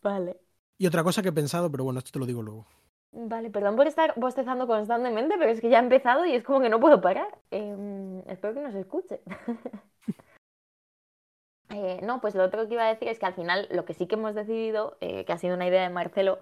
[0.01, 0.39] Vale.
[0.77, 2.65] Y otra cosa que he pensado, pero bueno, esto te lo digo luego.
[3.11, 6.61] Vale, perdón por estar bostezando constantemente, pero es que ya he empezado y es como
[6.61, 7.27] que no puedo parar.
[7.51, 9.21] Em, espero que nos escuche.
[11.73, 13.93] Eh, no, pues lo otro que iba a decir es que al final lo que
[13.93, 16.39] sí que hemos decidido, eh, que ha sido una idea de Marcelo,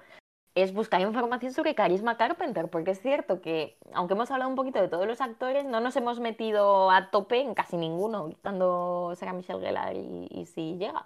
[0.62, 4.80] es buscar información sobre Carisma Carpenter, porque es cierto que, aunque hemos hablado un poquito
[4.82, 9.34] de todos los actores, no nos hemos metido a tope en casi ninguno, cuando será
[9.34, 11.06] Michelle Gellar y, y si llega.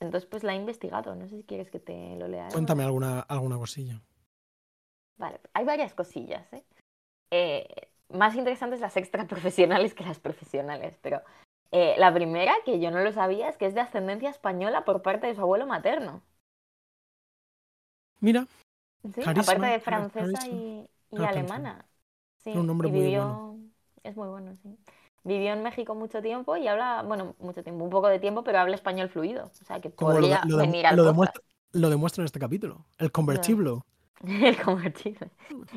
[0.00, 1.14] Entonces, pues la he investigado.
[1.14, 2.48] No sé si quieres que te lo lea.
[2.52, 4.00] Cuéntame alguna, alguna cosilla.
[5.16, 6.64] Vale, hay varias cosillas, ¿eh?
[7.30, 11.22] Eh, más interesantes las extra profesionales que las profesionales, pero
[11.70, 15.02] eh, la primera, que yo no lo sabía, es que es de ascendencia española por
[15.02, 16.22] parte de su abuelo materno.
[18.24, 18.46] Mira,
[19.14, 19.20] ¿sí?
[19.22, 20.86] Carisma, Aparte de francesa y,
[21.18, 21.84] alemana.
[22.42, 23.22] Sí, Es un nombre y muy vivió...
[23.24, 23.58] bueno.
[24.02, 24.76] Es muy bueno, sí.
[25.24, 28.58] Vivió en México mucho tiempo y habla, bueno, mucho tiempo, un poco de tiempo, pero
[28.58, 29.44] habla español fluido.
[29.60, 31.14] O sea, que como lo, podría de- lo de- venir al lo podcast.
[31.14, 32.84] demuestra, lo demuestra en este capítulo.
[32.98, 33.80] El convertible.
[34.24, 35.26] El convertido.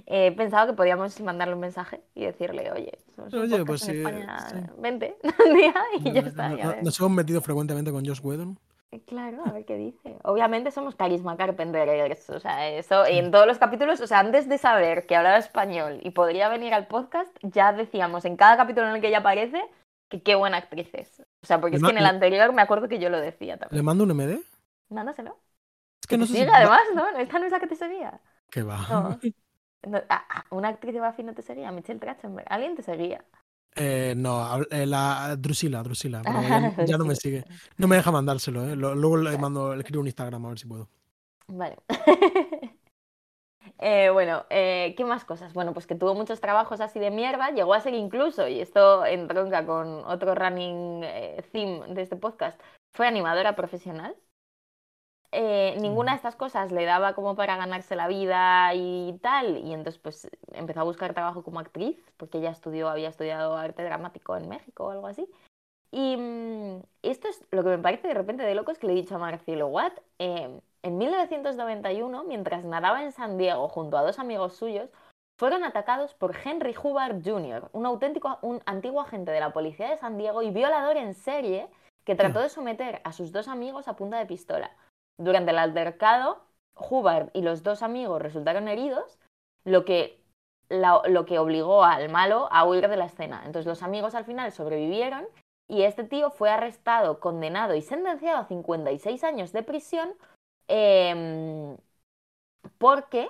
[0.05, 2.97] He pensado que podíamos mandarle un mensaje y decirle, oye,
[3.33, 4.55] Oye, pues en sí, España, sí.
[4.79, 5.17] vente
[5.47, 6.49] un día y ya está.
[6.49, 6.83] no- ya no- ves.
[6.83, 8.57] nos hemos metido frecuentemente con Josh Whedon.
[9.05, 10.17] Claro, a ver qué dice.
[10.23, 14.47] Obviamente somos carisma carpenteros, o sea, eso, y en todos los capítulos, o sea, antes
[14.47, 18.87] de saber que hablaba español y podría venir al podcast, ya decíamos en cada capítulo
[18.87, 19.61] en el que ella aparece
[20.09, 21.19] que qué buena actriz es.
[21.43, 23.19] O sea, porque Le es que en el le- anterior me acuerdo que yo lo
[23.19, 23.85] decía ¿Le también.
[23.85, 24.39] mando un MD?
[24.89, 25.37] Mándaselo.
[26.01, 26.39] Es que Que no sé si.
[26.39, 27.07] siga, además, ¿no?
[27.19, 28.19] Esta no es la que te seguía.
[28.49, 28.77] Que va.
[28.89, 29.19] No.
[29.83, 32.47] No, ah, ah, una actriz de Buffy no te seguía, Michelle Trachtenberg.
[32.49, 33.23] ¿Alguien te seguía?
[33.77, 36.21] Eh, no, eh, la Drusila, Drusila.
[36.23, 37.45] pero ya, ya no me sigue.
[37.77, 38.75] No me deja mandárselo, ¿eh?
[38.75, 40.89] Luego le mando, le escribo un Instagram a ver si puedo.
[41.47, 41.77] Vale.
[43.79, 45.53] Eh, bueno, eh, ¿qué más cosas?
[45.53, 49.05] Bueno, pues que tuvo muchos trabajos así de mierda, llegó a ser incluso, y esto
[49.05, 52.59] entronca con otro running eh, theme de este podcast,
[52.93, 54.15] fue animadora profesional.
[55.31, 59.73] Eh, ninguna de estas cosas le daba como para ganarse la vida y tal, y
[59.73, 64.37] entonces pues empezó a buscar trabajo como actriz, porque ella estudió, había estudiado arte dramático
[64.37, 65.27] en México o algo así.
[65.91, 68.93] Y mm, esto es lo que me parece de repente de loco es que le
[68.93, 69.93] he dicho a Marcelo, ¿what?
[70.19, 74.89] Eh, en 1991, mientras nadaba en San Diego junto a dos amigos suyos,
[75.37, 79.97] fueron atacados por Henry Hubbard Jr., un auténtico, un antiguo agente de la policía de
[79.97, 81.67] San Diego y violador en serie
[82.05, 84.71] que trató de someter a sus dos amigos a punta de pistola.
[85.17, 86.41] Durante el altercado,
[86.75, 89.19] Hubbard y los dos amigos resultaron heridos,
[89.63, 90.21] lo que,
[90.69, 93.41] lo que obligó al malo a huir de la escena.
[93.45, 95.25] Entonces los amigos al final sobrevivieron
[95.69, 100.13] Y este tío fue arrestado, condenado y sentenciado a 56 años de prisión
[100.69, 101.77] em,
[102.77, 103.29] porque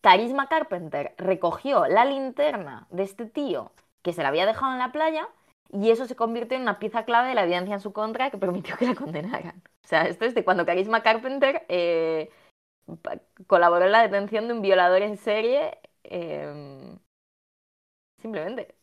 [0.00, 3.70] Carisma Carpenter recogió la linterna de este tío
[4.02, 5.28] que se la había dejado en la playa
[5.70, 8.38] y eso se convirtió en una pieza clave de la evidencia en su contra que
[8.38, 9.62] permitió que la condenaran.
[9.84, 12.30] O sea, esto es de cuando Carisma Carpenter eh,
[13.46, 15.78] colaboró en la detención de un violador en serie.
[16.04, 16.98] Em,
[18.20, 18.74] simplemente.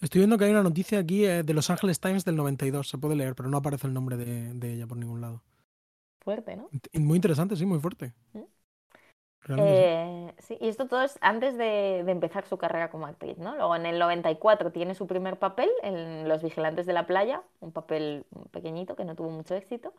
[0.00, 2.98] Estoy viendo que hay una noticia aquí eh, de Los Angeles Times del 92, se
[2.98, 5.42] puede leer, pero no aparece el nombre de, ella por ningún lado.
[6.20, 6.68] Fuerte, ¿no?
[6.94, 8.14] Muy interesante, sí, muy fuerte.
[8.32, 8.42] ¿Mm?
[9.56, 10.58] Eh, sí.
[10.60, 13.56] y esto todo es antes de, empezar su carrera como actriz, ¿no?
[13.56, 17.72] Luego en el 94 tiene su primer papel en Los Vigilantes de la Playa, un
[17.72, 19.94] papel pequeñito que no tuvo mucho éxito.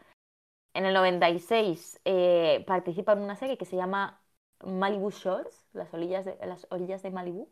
[0.73, 4.21] En el 96 eh, participa en una serie que se llama
[4.63, 7.49] Malibu Shores, las orillas de, las orillas de Malibu.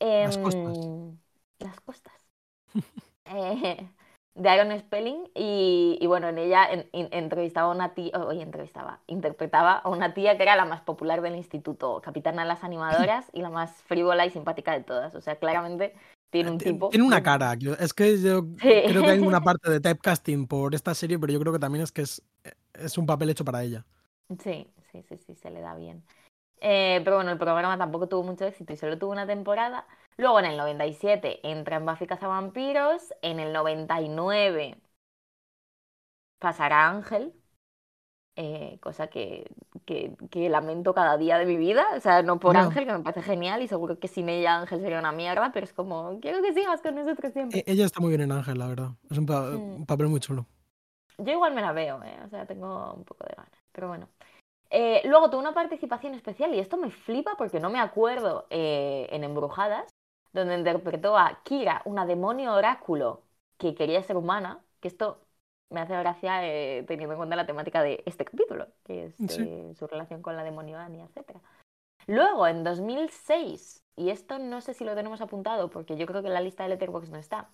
[0.00, 0.76] las costas.
[0.76, 1.18] Em,
[1.60, 2.28] las costas.
[4.38, 9.88] de Aaron Spelling y, bueno, en ella entrevistaba a una tía, oye, entrevistaba, interpretaba a
[9.88, 13.50] una tía que era la más popular del instituto, capitana de las animadoras y la
[13.50, 15.14] más frívola y simpática de todas.
[15.16, 15.94] O sea, claramente
[16.30, 16.88] tiene un tipo...
[16.90, 17.56] Tiene una cara.
[17.80, 21.40] Es que yo creo que hay una parte de typecasting por esta serie, pero yo
[21.40, 22.22] creo que también es que es,
[22.74, 23.84] es un papel hecho para ella.
[24.42, 26.04] Sí, sí, sí, sí, se le da bien.
[26.60, 29.86] Eh, pero bueno, el programa tampoco tuvo mucho éxito y solo tuvo una temporada.
[30.18, 33.14] Luego en el 97 entra en Buffy Cazavampiros.
[33.22, 34.76] En el 99
[36.40, 37.32] pasará Ángel.
[38.34, 39.50] Eh, cosa que,
[39.84, 41.86] que, lamento cada día de mi vida.
[41.96, 44.80] O sea, no por Ángel, que me parece genial y seguro que sin ella Ángel
[44.80, 47.60] sería una mierda, pero es como, quiero que sigas con nosotros siempre.
[47.60, 48.90] E-, ella está muy bien en Ángel, la verdad.
[49.10, 49.86] Es un, mm.
[49.86, 50.46] papel muy chulo.
[51.18, 52.16] Yo igual me la veo, eh.
[52.24, 53.64] o sea, tengo un poco de ganas.
[53.72, 54.08] Pero bueno.
[54.70, 59.24] Eh, luego tuvo una participación especial y esto me flipa porque no me acuerdo en
[59.24, 59.88] Embrujadas,
[60.32, 63.22] donde interpretó a Kira, una demonio oráculo
[63.56, 65.20] que quería ser humana, que esto
[65.70, 69.16] me hace gracia eh, teniendo en cuenta la temática de este capítulo, que es
[69.78, 71.38] su relación con la demonio Annie, etc.
[72.06, 76.28] Luego, en 2006, y esto no sé si lo tenemos apuntado porque yo creo que
[76.28, 77.50] en la lista de Letterboxd no está,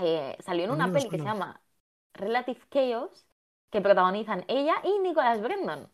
[0.00, 1.60] eh, salió en una peli que se llama
[2.14, 3.26] Relative Chaos,
[3.70, 5.88] que protagonizan ella y Nicholas Brendon.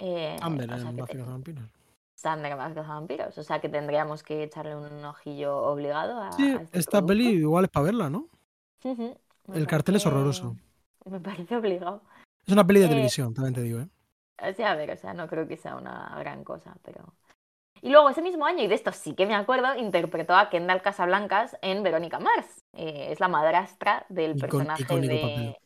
[0.00, 0.96] Eh, Amber en
[1.26, 1.77] Vampiros.
[2.18, 3.38] Sandra más vampiros.
[3.38, 6.32] O sea que tendríamos que echarle un ojillo obligado a.
[6.32, 8.26] Sí, este esta peli igual es para verla, ¿no?
[9.54, 10.56] El cartel es horroroso.
[11.04, 12.02] Me parece obligado.
[12.44, 13.88] Es una peli de eh, televisión, también te digo, ¿eh?
[14.56, 17.14] Sí, a ver, o sea, no creo que sea una gran cosa, pero.
[17.82, 20.82] Y luego ese mismo año, y de esto sí que me acuerdo, interpretó a Kendall
[20.82, 22.64] Casablancas en Verónica Mars.
[22.72, 25.56] Eh, es la madrastra del personaje de.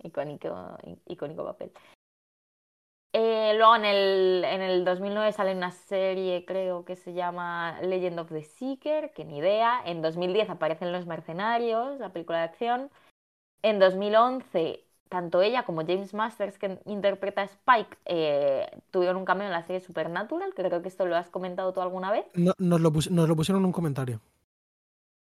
[0.00, 1.72] Icónico, icónico papel.
[3.14, 8.20] Eh, luego en el, en el 2009 sale una serie, creo que se llama Legend
[8.20, 9.80] of the Seeker, que ni idea.
[9.84, 12.90] En 2010 aparecen Los Mercenarios, la película de acción.
[13.62, 19.46] En 2011, tanto ella como James Masters, que interpreta a Spike, eh, tuvieron un cameo
[19.46, 22.26] en la serie Supernatural, que creo que esto lo has comentado tú alguna vez.
[22.34, 24.20] No, nos, lo nos lo pusieron en un comentario.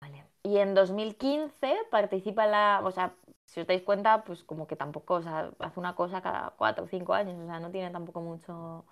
[0.00, 0.24] Vale.
[0.42, 2.80] Y en 2015 participa en la.
[2.82, 3.12] O sea,
[3.46, 6.84] si os dais cuenta, pues como que tampoco, o sea, hace una cosa cada cuatro
[6.84, 8.84] o cinco años, o sea, no tiene tampoco mucho,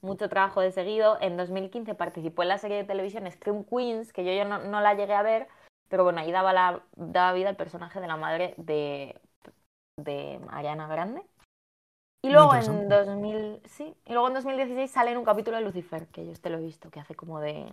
[0.00, 1.18] mucho trabajo de seguido.
[1.20, 4.94] En 2015 participó en la serie de televisión Scream Queens, que yo ya no, la
[4.94, 5.48] llegué a ver,
[5.88, 9.20] pero bueno, ahí daba, la, daba vida al personaje de la madre de,
[9.96, 11.22] de Ariana Grande.
[12.22, 16.08] Y luego en 2000, sí, y luego en 2016 sale en un capítulo de Lucifer,
[16.08, 17.72] que yo este lo he visto, que hace como de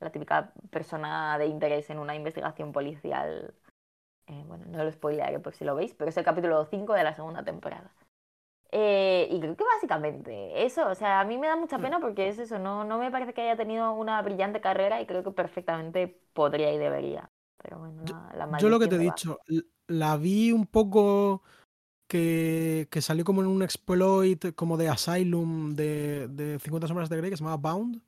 [0.00, 3.54] la típica persona de interés en una investigación policial
[4.28, 7.04] eh, bueno, no lo spoilearé por si lo veis, pero es el capítulo 5 de
[7.04, 7.92] la segunda temporada.
[8.70, 12.28] Eh, y creo que básicamente eso, o sea, a mí me da mucha pena porque
[12.28, 15.30] es eso, no, no me parece que haya tenido una brillante carrera y creo que
[15.30, 17.30] perfectamente podría y debería.
[17.62, 18.02] Pero bueno,
[18.36, 19.38] la, Yo lo que te he dicho,
[19.86, 21.42] la vi un poco
[22.06, 27.16] que, que, salió como en un exploit como de Asylum de, de 50 sombras de
[27.16, 28.02] Grey que se llama Bound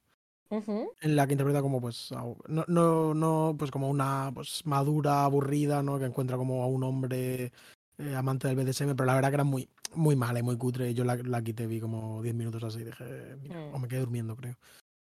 [0.51, 2.13] en la que interpreta como pues
[2.49, 6.83] no, no, no pues como una pues madura aburrida no que encuentra como a un
[6.83, 7.53] hombre
[7.99, 10.95] eh, amante del BDSM pero la verdad que era muy muy mala y muy cutre.
[10.95, 13.37] Yo la, la quité vi como 10 minutos así dije
[13.73, 14.57] o me quedé durmiendo creo.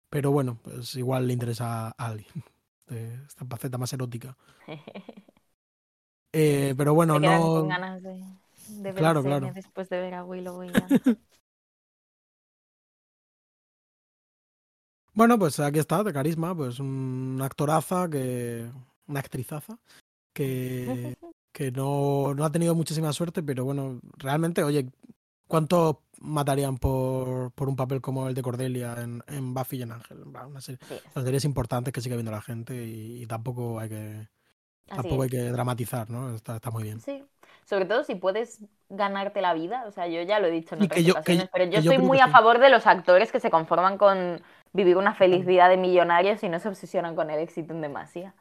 [0.09, 2.33] Pero bueno pues igual le interesa a alguien
[3.27, 4.37] esta faceta más erótica.
[6.39, 8.23] Eh, pero bueno no con ganas de,
[8.69, 9.51] de claro, claro.
[9.55, 10.69] después de ver a Willow y
[15.17, 18.71] Bueno, pues aquí está, de carisma, pues una actoraza que.
[19.09, 19.79] una actrizaza
[20.35, 21.17] que,
[21.53, 24.91] que no, no ha tenido muchísima suerte, pero bueno, realmente, oye,
[25.49, 29.93] ¿cuánto matarían por, por un papel como el de Cordelia en, en Buffy y en
[29.93, 30.19] Ángel?
[30.23, 30.79] Una serie,
[31.15, 34.29] series importantes que sigue viendo la gente y, tampoco hay que,
[34.89, 36.35] Así Tampoco hay que dramatizar, ¿no?
[36.35, 37.01] Está, está muy bien.
[37.01, 37.25] Sí.
[37.65, 39.85] Sobre todo si puedes ganarte la vida.
[39.89, 41.99] O sea, yo ya lo he dicho en otras yo- que ocasiones, pero yo estoy
[41.99, 42.31] muy a sí.
[42.31, 44.41] favor de los actores que se conforman con
[44.77, 48.35] vivir una feliz vida de millonarios y no se obsesionan con el éxito en demasía.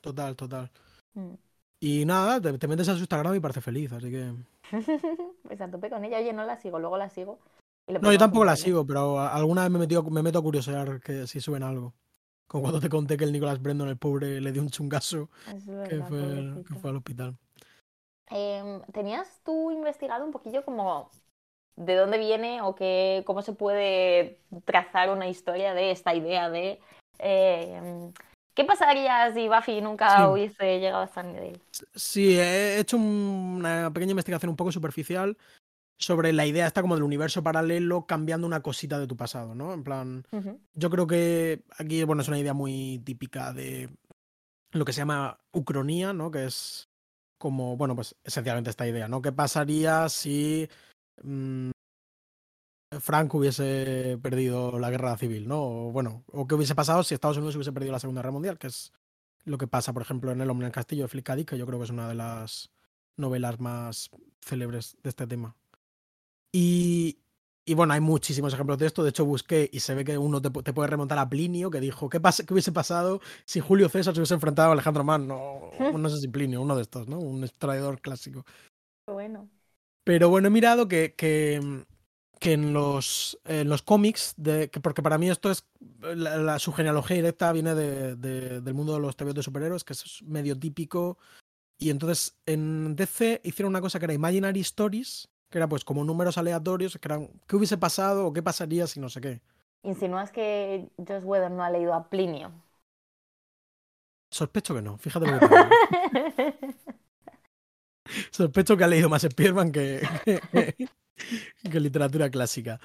[0.00, 0.70] Total, total.
[1.14, 1.34] Mm.
[1.80, 4.32] Y nada, te, te metes a su Instagram y parece feliz, así que.
[5.42, 6.18] Pues a tope con ella.
[6.18, 7.38] Oye, no la sigo, luego la sigo.
[7.86, 8.64] y No, yo tampoco la baile.
[8.64, 11.94] sigo, pero alguna vez me, metido, me meto a curiosear que si suben algo.
[12.46, 15.28] Como cuando te conté que el Nicolás Brendon, el pobre, le dio un chungazo
[15.88, 17.36] que fue, que fue al hospital.
[18.28, 21.10] Em, ¿Tenías tú investigado un poquillo como
[21.76, 26.80] de dónde viene o qué, cómo se puede trazar una historia de esta idea de
[27.18, 28.12] em,
[28.54, 30.24] qué pasaría si Buffy nunca Sí.
[30.24, 31.60] hubiese llegado a Sunnydale?
[31.94, 35.36] Sí, he hecho un- una pequeña investigación un poco superficial
[35.98, 39.72] sobre la idea esta como del universo paralelo cambiando una cosita de tu pasado, ¿no?
[39.72, 40.24] En plan,
[40.74, 43.88] yo creo que aquí, bueno, es una idea muy típica de
[44.72, 46.30] lo que se llama ucronía, ¿no?
[46.30, 46.88] Que es
[47.38, 49.22] como, bueno, pues esencialmente esta idea, ¿no?
[49.22, 50.68] ¿Qué pasaría si
[51.22, 51.70] mm,
[53.00, 55.62] Frank hubiese perdido la guerra civil, ¿no?
[55.62, 58.58] O, bueno, o qué hubiese pasado si Estados Unidos hubiese perdido la Segunda Guerra Mundial,
[58.58, 58.92] que es
[59.44, 61.36] lo que pasa, por ejemplo, en El hombre en el castillo de Philip K.
[61.36, 62.70] Dick, que yo creo que es una de las
[63.16, 64.10] novelas más
[64.40, 65.56] célebres de este tema.
[66.52, 67.18] Y,
[67.64, 69.02] y bueno, hay muchísimos ejemplos de esto.
[69.02, 71.80] De hecho, busqué y se ve que uno te, te puede remontar a Plinio, que
[71.80, 75.70] dijo, ¿qué, qué hubiese pasado si Julio César se hubiese enfrentado a Alejandro Magno?
[75.98, 77.18] No sé si Plinio, uno de estos, ¿no?
[77.18, 78.44] Un traidor clásico.
[79.06, 79.48] Bueno.
[80.04, 81.84] Pero bueno, he mirado que, que,
[82.40, 85.64] que en, los, en los cómics, de, que porque para mí esto es,
[86.00, 89.84] la, la- su genealogía directa viene de, de- del mundo de los TVs de superhéroes,
[89.84, 91.18] que es medio típico.
[91.78, 96.04] Y entonces en DC hicieron una cosa que era Imaginary Stories, que era pues como
[96.04, 99.40] números aleatorios, que eran qué hubiese pasado o qué pasaría si no sé qué.
[99.84, 102.52] ¿Insinúas que Josh Whedon no ha leído a Plinio?
[104.30, 105.46] Sospecho que no, fíjate lo que.
[108.30, 110.88] Sospecho que ha leído más Spiderman que, que,
[111.70, 112.80] que literatura clásica.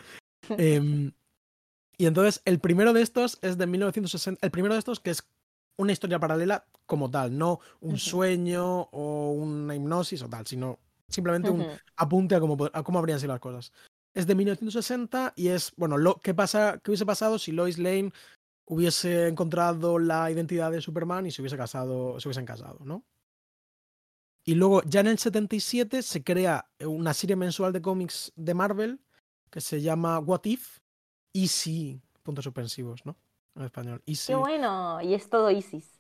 [0.50, 1.12] Em,
[1.98, 4.46] y entonces, el primero de estos es de 1960.
[4.46, 5.28] El primero de estos que es
[5.78, 11.50] una historia paralela como tal, no un sueño o una hipnosis o tal, sino simplemente
[11.50, 11.66] un
[11.96, 13.72] apunte a cómo, a cómo habrían sido las cosas.
[14.14, 18.12] Es de 1960 y es, bueno, lo, ¿qué, pasa, ¿qué hubiese pasado si Lois Lane
[18.66, 23.04] hubiese encontrado la identidad de Superman y se hubiese casado, se hubiesen casado, ¿no?
[24.48, 28.98] Y luego, ya en el 77, se crea una serie mensual de cómics de Marvel
[29.50, 30.80] que se llama What If?
[31.34, 33.18] Easy, puntos suspensivos, ¿no?
[33.58, 34.02] En español.
[34.06, 34.28] Easy.
[34.28, 35.02] Qué bueno.
[35.02, 36.00] Y es todo Isis.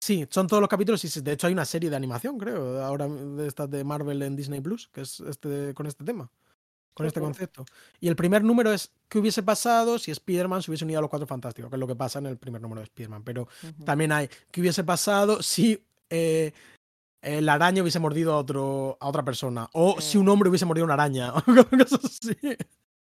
[0.00, 3.06] Sí, son todos los capítulos sí, de hecho hay una serie de animación, creo, ahora
[3.06, 6.28] de estas de Marvel en Disney Plus, que es este con este tema,
[6.92, 7.64] con este concepto.
[8.00, 11.10] Y el primer número es qué hubiese pasado si Spider-Man se hubiese unido a los
[11.10, 13.22] Cuatro Fantásticos, que es lo que pasa en el primer número de Spider-Man.
[13.22, 13.46] Pero
[13.84, 15.80] también hay qué hubiese pasado si
[16.10, 16.52] eh, eh,
[17.26, 20.84] la araña hubiese mordido a, otro, a otra persona, o si un hombre hubiese mordido
[20.84, 22.36] a una araña, o cosas así.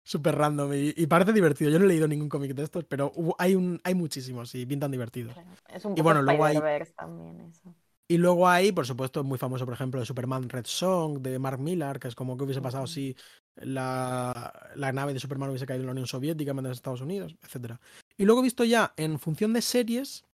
[0.03, 1.70] Súper random y, y parece divertido.
[1.70, 4.89] Yo no he leído ningún cómic de estos, pero hay, un, hay muchísimos y pintan
[4.89, 5.34] divertidos.
[5.34, 6.57] Claro, Es un Y bueno, luego hay-
[6.95, 7.76] también eso.
[8.12, 11.60] Y luego hay, por supuesto, muy famoso, por ejemplo, el Superman Red Song de Mark
[11.60, 13.16] Millar, que es como que hubiese pasado si
[13.55, 17.01] la, la nave de Superman hubiese caído en la Unión Soviética en vez de Estados
[17.01, 17.74] Unidos, etc.
[18.18, 20.26] Y luego he visto ya, en función de series,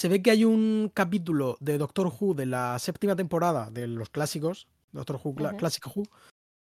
[0.00, 4.08] se ve que hay un capítulo de Doctor Who de la séptima temporada de los
[4.08, 5.56] clásicos, Doctor Who, Ujú.
[5.58, 6.04] Classic Who,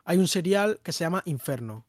[0.05, 1.87] hay un serial que se llama Inferno.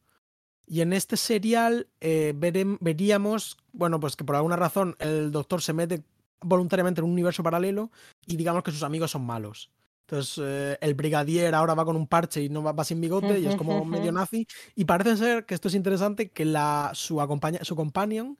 [0.64, 5.72] Y en este serial eh, veríamos, bueno, pues que por alguna razón el doctor se
[5.72, 6.04] mete
[6.40, 7.90] voluntariamente en un universo paralelo
[8.26, 9.72] y digamos que sus amigos son malos.
[10.06, 13.40] Entonces, eh, el brigadier ahora va con un parche y no va, va sin bigote
[13.40, 14.46] y es como medio nazi.
[14.76, 18.38] Y parece ser que esto es interesante, que la, su, acompaña, su companion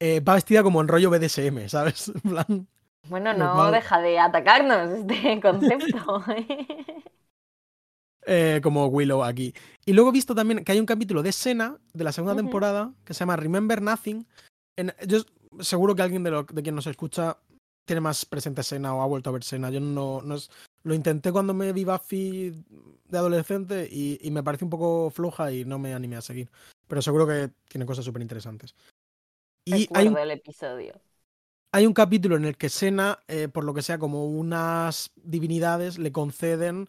[0.00, 2.08] eh, va vestida como en rollo BDSM, ¿sabes?
[2.24, 2.68] En plan,
[3.08, 6.24] Bueno, no deja de atacarnos este concepto.
[8.26, 9.54] eh, como Willow aquí.
[9.84, 12.92] Y luego he visto también que hay un capítulo de Sena de la segunda temporada
[13.04, 14.26] que se llama Remember Nothing.
[14.76, 15.18] En- yo
[15.60, 17.36] seguro que alguien de, lo- de quien nos escucha
[17.86, 19.70] tiene más presente Sena o ha vuelto a ver Sena.
[19.70, 20.50] Yo no, no es-
[20.84, 22.64] lo intenté cuando me vi Buffy
[23.08, 26.50] de adolescente y, y me parece un poco floja y no me animé a seguir.
[26.88, 28.74] Pero seguro que tiene cosas súper interesantes.
[29.64, 31.00] Y hay un, Recuerdo el episodio.
[31.72, 35.98] hay un capítulo en el que Sena, eh, por lo que sea, como unas divinidades
[35.98, 36.88] le conceden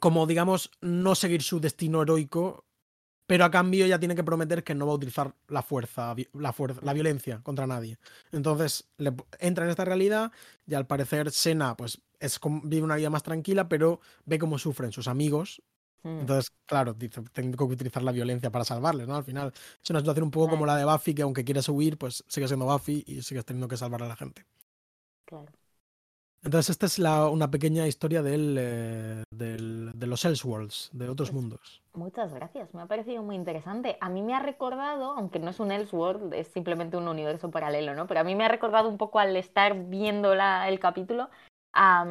[0.00, 2.64] como, digamos, no seguir su destino heroico,
[3.26, 6.52] pero a cambio ya tiene que prometer que no va a utilizar la fuerza, la,
[6.52, 7.98] fuerza, la violencia contra nadie.
[8.30, 10.32] Entonces le, entra en esta realidad
[10.66, 14.92] y al parecer Sena pues, es, vive una vida más tranquila, pero ve cómo sufren
[14.92, 15.62] sus amigos.
[16.04, 16.20] Mm.
[16.20, 19.16] Entonces, claro, dice, tengo que utilizar la violencia para salvarles, ¿no?
[19.16, 21.96] Al final es una situación un poco como la de Buffy, que aunque quieras huir,
[21.98, 24.44] pues sigues siendo Buffy y sigues teniendo que salvar a la gente.
[25.24, 25.46] Claro.
[26.44, 31.30] Entonces, esta es la, una pequeña historia del, eh, del- de los Elseworlds, de otros
[31.30, 31.82] Pues- mundos.
[31.94, 33.96] Muchas gracias, me ha parecido muy interesante.
[34.00, 37.94] A mí me ha recordado, aunque no es un Elseworld, es simplemente un universo paralelo,
[37.94, 38.08] ¿no?
[38.08, 41.30] Pero a mí me ha recordado un poco al estar viendo la- el capítulo
[41.72, 42.04] a,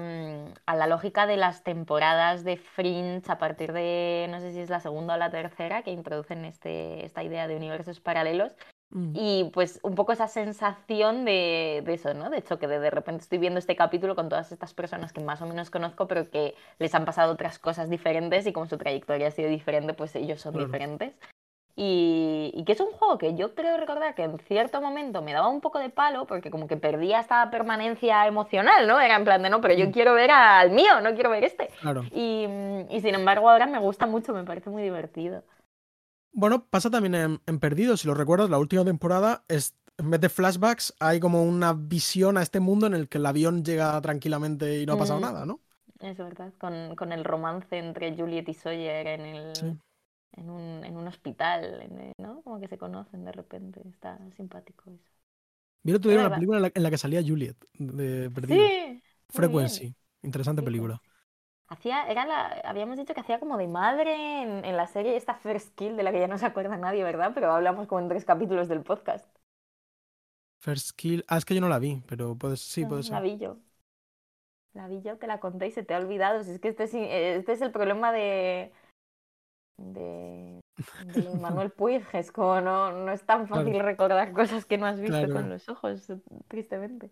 [0.66, 4.70] a la lógica de las temporadas de Fringe a partir de, no sé si es
[4.70, 8.56] la segunda o la tercera, que introducen este, esta idea de universos paralelos.
[8.94, 9.14] Mm.
[9.16, 12.30] Y pues un poco esa sensación de, de eso, ¿no?
[12.30, 15.22] De hecho, que de, de repente estoy viendo este capítulo con todas estas personas que
[15.22, 18.78] más o menos conozco, pero que les han pasado otras cosas diferentes y como su
[18.78, 20.66] trayectoria ha sido diferente, pues ellos son Claro.
[20.68, 21.14] diferentes.
[21.76, 25.34] Y, y que es un juego que yo creo recordar que en cierto momento me
[25.34, 29.00] daba un poco de palo porque como que perdía esta permanencia emocional, ¿no?
[29.00, 29.92] Era en plan de no, pero yo Mm.
[29.92, 31.70] quiero ver al mío, no quiero ver este.
[31.82, 32.04] Claro.
[32.12, 32.46] Y,
[32.90, 35.44] y sin embargo ahora me gusta mucho, me parece muy divertido.
[36.34, 40.22] Bueno, pasa también en, en Perdidos, si lo recuerdas, la última temporada es, en vez
[40.22, 44.00] de flashbacks, hay como una visión a este mundo en el que el avión llega
[44.02, 45.24] tranquilamente y no ha pasado Mm.
[45.24, 45.60] nada, ¿no?
[46.00, 49.78] Es verdad, con, con el romance entre Juliet y Sawyer en el Sí.
[50.34, 52.42] En un, en un hospital, el- ¿no?
[52.44, 55.12] Como que se conocen de repente, está simpático eso.
[55.84, 58.74] Día Ahí una película en la, en la que salía Juliet de Perdidos.
[59.30, 59.96] Sí, Frequency.
[60.22, 61.02] Interesante Sí, película.
[61.70, 65.36] Hacía, era la, habíamos dicho que hacía como de madre en, en la serie esta
[65.36, 67.32] First Kill de la que ya no se acuerda nadie, ¿verdad?
[67.36, 69.26] Pero hablamos como en tres capítulos del podcast.
[70.60, 71.24] First Kill.
[71.28, 73.24] Ah, es que yo no la vi, pero puede, sí, puede La ser.
[73.26, 73.58] vi yo.
[74.74, 76.44] La vi yo, te la conté y se te ha olvidado.
[76.44, 78.72] Si es que este es, este es el problema de.
[79.78, 80.60] De.
[81.06, 82.04] de Manuel Puig.
[82.14, 83.86] Es como no, no es tan fácil Claro.
[83.86, 85.34] recordar cosas que no has visto Claro.
[85.34, 86.08] con los ojos,
[86.48, 87.12] tristemente.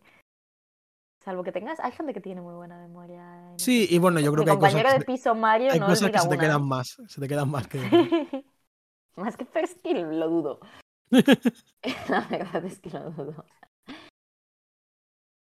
[1.24, 1.80] Salvo que tengas.
[1.82, 3.51] Hay gente que tiene muy buena memoria.
[3.51, 5.36] en Sí, este y bueno, yo creo Mi que hay cosas, compañero que de piso
[5.36, 6.43] Mario hay no cosas que se te una.
[6.43, 6.97] quedan más.
[7.07, 7.80] Se te quedan más que.
[9.16, 10.60] Más que First Kill, lo dudo.
[12.10, 13.45] La verdad es que lo dudo.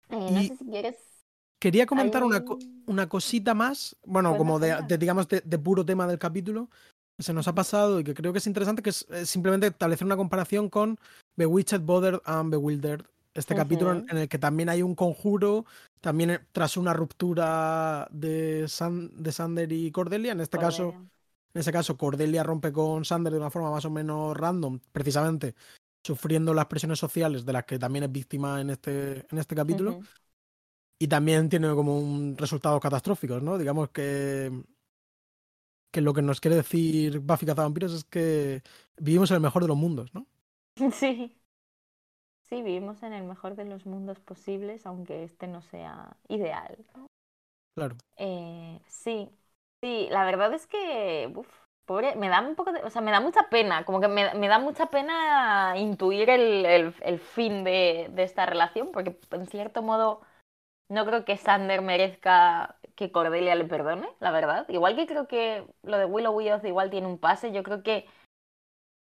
[0.10, 0.98] Eh, no sé si quieres.
[1.60, 5.42] Quería hay comentar una, co- un- una cosita más, bueno, como de, de, digamos, de,
[5.42, 6.70] de puro tema del capítulo,
[7.20, 10.06] se nos ha pasado y que creo que es interesante, que es eh, simplemente establecer
[10.06, 11.00] una comparación con
[11.36, 13.06] Bewitched, Bothered and Bewildered.
[13.34, 15.66] Este capítulo en, el que también hay un conjuro,
[16.00, 21.10] también eh, tras una ruptura de, San- de Sander y Cordelia, en este caso, Cordelia.
[21.54, 25.54] en ese caso Cordelia rompe con Sander de una forma más o menos random, precisamente
[26.06, 30.00] sufriendo las presiones sociales de las que también es víctima en este, en este capítulo
[30.98, 33.58] y también tiene como un resultados catastróficos, ¿no?
[33.58, 34.52] Digamos que
[35.96, 38.64] que lo que nos quiere decir Buffy Cazavampiros es que
[38.98, 40.28] vivimos en el mejor de los mundos, ¿no?
[40.92, 41.36] Sí.
[42.44, 46.78] Sí, vivimos en el mejor de los mundos posibles, aunque este no sea ideal.
[47.76, 47.98] Claro.
[48.18, 49.30] Eh, sí,
[49.82, 51.48] sí, la verdad es que, uf,
[51.86, 54.34] pobre, me da un poco de, o sea, me da mucha pena, como que me,
[54.36, 59.48] me da mucha pena intuir el, el- el fin de, de esta relación, porque en
[59.48, 60.22] cierto modo
[60.90, 64.66] no creo que Sander merezca que Cordelia le perdone, la verdad.
[64.70, 68.06] Igual que creo que lo de Willow Willow igual tiene un pase, yo creo que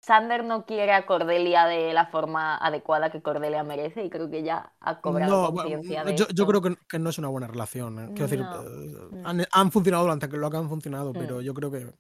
[0.02, 4.44] Sander no quiere a Cordelia de la forma adecuada que Cordelia merece y creo que
[4.44, 7.48] ya ha cobrado No, conciencia de yo, yo creo que, que no es una buena
[7.48, 8.00] relación.
[8.00, 8.06] ¿eh?
[8.16, 11.18] Quiero decir, eh, han, han funcionado durante lo que han funcionado, Mm.
[11.18, 11.92] pero yo creo que,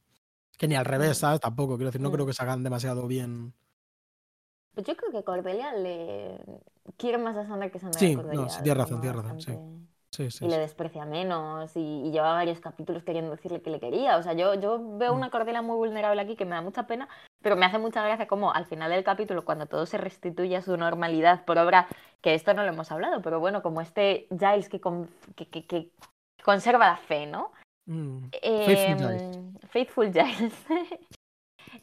[0.57, 1.13] que ni al revés, Mm.
[1.21, 1.39] ¿sabes?
[1.41, 2.27] Tampoco, quiero decir, no creo Mm.
[2.29, 3.53] que se hagan demasiado bien.
[4.73, 6.39] Pues yo creo que Cordelia le
[6.95, 8.41] quiere más a Sander que Sander a Cordelia.
[8.43, 9.57] no, sí, tienes razón, tienes razón, sí.
[10.23, 10.45] Bastante- Sí, sí.
[10.45, 14.17] Y le desprecia menos y, y lleva varios capítulos queriendo decirle que le quería.
[14.17, 15.17] O sea, yo, yo veo Mm.
[15.17, 17.07] una Cordelia muy vulnerable aquí que me da mucha pena,
[17.41, 20.61] pero me hace mucha gracia como al final del capítulo, cuando todo se restituye a
[20.61, 21.87] su normalidad por obra,
[22.21, 25.65] que esto no lo hemos hablado, pero bueno, como este Giles que, con- que, que-
[25.65, 25.89] que
[26.43, 27.51] conserva la fe, ¿no?
[27.85, 28.29] Mm.
[28.65, 29.21] Faithful Giles.
[29.37, 30.65] Em, Faithful Giles.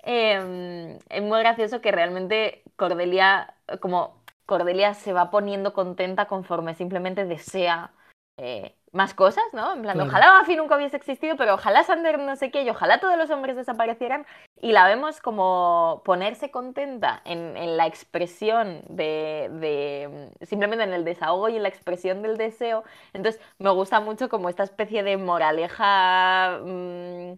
[0.03, 7.25] Em, es muy gracioso que realmente Cordelia, como Cordelia se va poniendo contenta conforme simplemente
[7.25, 7.93] desea
[8.39, 9.75] eh, más cosas, ¿no?
[9.75, 10.09] En plan, Claro.
[10.09, 13.29] ojalá Buffy nunca hubiese existido, pero ojalá Sander no sé qué, y ojalá todos los
[13.31, 14.27] hombres desaparecieran.
[14.61, 21.05] Y la vemos como ponerse contenta en, en la expresión de, de- simplemente en el
[21.05, 22.85] desahogo y en la expresión del deseo.
[23.13, 27.33] Entonces, me gusta mucho como esta especie de moraleja mm,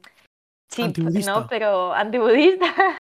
[0.70, 1.41] cheap, Antibudista.
[1.41, 1.47] ¿no?
[1.49, 2.66] Pero antibudista.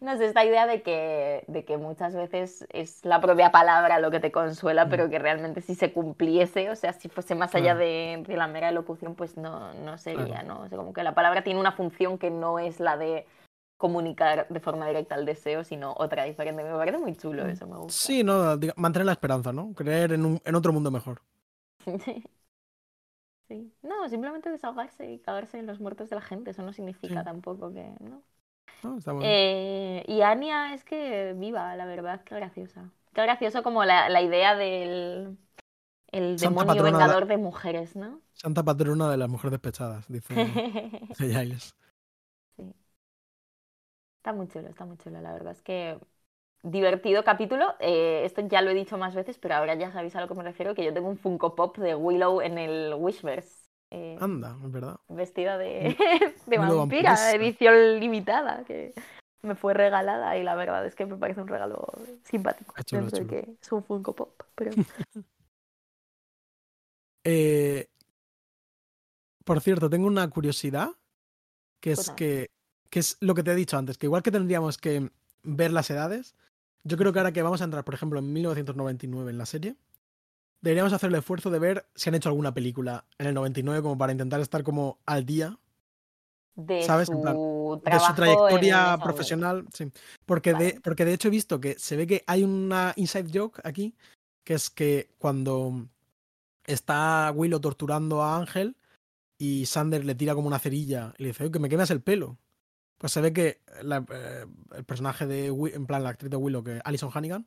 [0.00, 4.10] No sé, esta idea de que, de que muchas veces es la propia palabra lo
[4.10, 4.90] que te consuela, Mm.
[4.90, 8.46] pero que realmente si se cumpliese, o sea, si fuese más allá de, de la
[8.48, 10.42] mera elocución, pues no, no sería.
[10.42, 10.60] ¿no?
[10.62, 13.26] O sea, como que la palabra tiene una función que no es la de
[13.76, 16.62] comunicar de forma directa el deseo, sino otra diferente.
[16.62, 17.92] Me parece muy chulo eso, me gusta.
[17.92, 19.72] Sí, no, mantener la esperanza, ¿no?
[19.74, 21.20] Creer en, un, en otro mundo mejor.
[23.48, 23.70] Sí.
[23.82, 27.24] No, simplemente desahogarse y cagarse en los muertos de la gente, eso no significa Sí.
[27.24, 28.22] tampoco que, ¿no?
[29.18, 32.90] Eh, y Anya es que viva, la verdad, qué graciosa.
[33.14, 35.38] Qué gracioso como la, la idea del...
[36.12, 38.22] El Santa demonio patrona de la- vengador de mujeres, ¿no?
[38.34, 40.34] Santa patrona de las mujeres despechadas, dice,
[41.18, 41.74] Giles.
[44.18, 45.20] Está muy chulo, está muy chulo.
[45.20, 45.98] La verdad es que
[46.62, 47.74] divertido capítulo.
[47.80, 50.34] Eh, esto ya lo he dicho más veces, pero ahora ya sabéis a lo que
[50.34, 53.61] me refiero, que yo tengo un Funko Pop de Willow en el Wishverse.
[53.94, 54.96] Eh, Anda, es verdad.
[55.08, 55.96] vestida de,
[56.46, 57.34] de vampira, vampiresa.
[57.34, 58.94] edición limitada, que
[59.42, 61.92] me fue regalada y la verdad es que me parece un regalo
[62.24, 62.74] simpático.
[62.76, 64.72] Es chulo, es de que es un Funko Pop, pero
[67.24, 67.86] Eh,
[69.44, 70.90] por cierto, tengo una curiosidad,
[71.80, 72.50] que es que,
[72.90, 75.10] que es lo que te he dicho antes, que igual que tendríamos que
[75.44, 76.34] ver las edades,
[76.82, 79.76] yo creo que ahora que vamos a entrar, por ejemplo, en 1999 en la serie,
[80.62, 83.98] deberíamos hacer el esfuerzo de ver si han hecho alguna película en el 99 como
[83.98, 85.58] para intentar estar como al día
[86.54, 87.08] de ¿Sabes?
[87.08, 89.90] su En plan, de su trayectoria profesional, sí.
[90.26, 93.60] Porque, de, porque de hecho he visto que se ve que hay una inside joke
[93.64, 93.94] aquí,
[94.44, 95.86] que es que cuando
[96.66, 98.76] está Willow torturando a Ángel
[99.38, 102.00] y Sander le tira como una cerilla y le dice, "Oye, que me quemas el
[102.02, 102.38] pelo.
[102.98, 106.62] Pues se ve que la- eh, el personaje de, en plan la actriz de Willow,
[106.62, 107.46] que Alison Hannigan,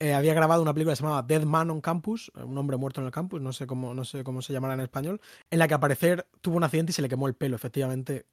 [0.00, 2.76] eh, había grabado una película que se llamaba Dead Man on Campus, eh, un hombre
[2.76, 5.20] muerto en el campus, no sé cómo, no sé cómo se llamará en español,
[5.50, 8.26] en la que al parecer tuvo un accidente y se le quemó el pelo, efectivamente,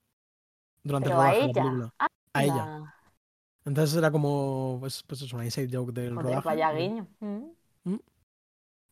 [0.83, 1.93] durante Pero el rodaje de la película.
[2.33, 2.93] A ella.
[3.65, 6.45] Entonces era como, pues, pues es una inside joke del joder, rodaje.
[6.47, 7.07] vaya guiño.
[7.19, 7.45] Mm.
[7.85, 7.99] Mm.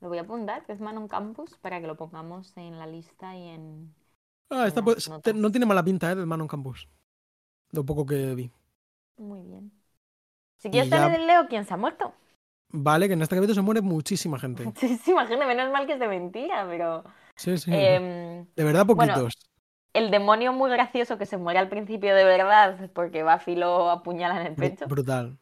[0.02, 3.36] Lo voy a apuntar, que es Manon Campus, para que lo pongamos en la lista
[3.36, 3.94] y en...
[4.50, 6.16] Ah, esta pues, te- no tiene mala pinta, ¿eh?
[6.16, 6.88] Del Man on Campus.
[7.72, 8.52] Lo poco que vi.
[9.18, 9.72] Muy bien.
[10.58, 12.14] Si quieres ya- te leo quién se ha muerto.
[12.76, 14.64] Vale, que en este capítulo se muere muchísima gente.
[14.66, 17.04] Muchísima gente, menos mal que es de mentira, pero...
[17.36, 17.72] Sí, sí.
[17.74, 19.34] em, de verdad, bueno, poquitos.
[19.94, 24.42] el demonio muy gracioso que se muere al principio de verdad porque Buffy lo apuñala
[24.42, 24.88] en el pecho.
[24.88, 25.38] brutal.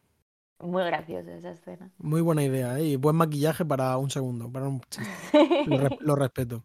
[0.60, 1.90] Muy gracioso esa escena.
[1.98, 2.84] Muy buena idea, ¿eh?
[2.84, 4.50] Y buen maquillaje para un segundo.
[4.52, 5.10] Para un chiste.
[5.66, 6.62] Lo, re- lo respeto.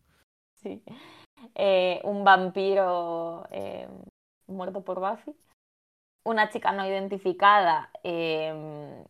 [0.62, 0.84] Sí.
[1.56, 3.88] Eh, un vampiro eh,
[4.48, 5.34] muerto por Buffy.
[6.26, 9.04] Una chica no identificada eh,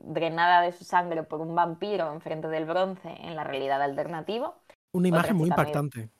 [0.00, 4.54] drenada de su sangre por un vampiro enfrente del bronce en la realidad alternativa.
[4.92, 6.10] Una imagen muy no impactante.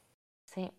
[0.45, 0.71] Sí.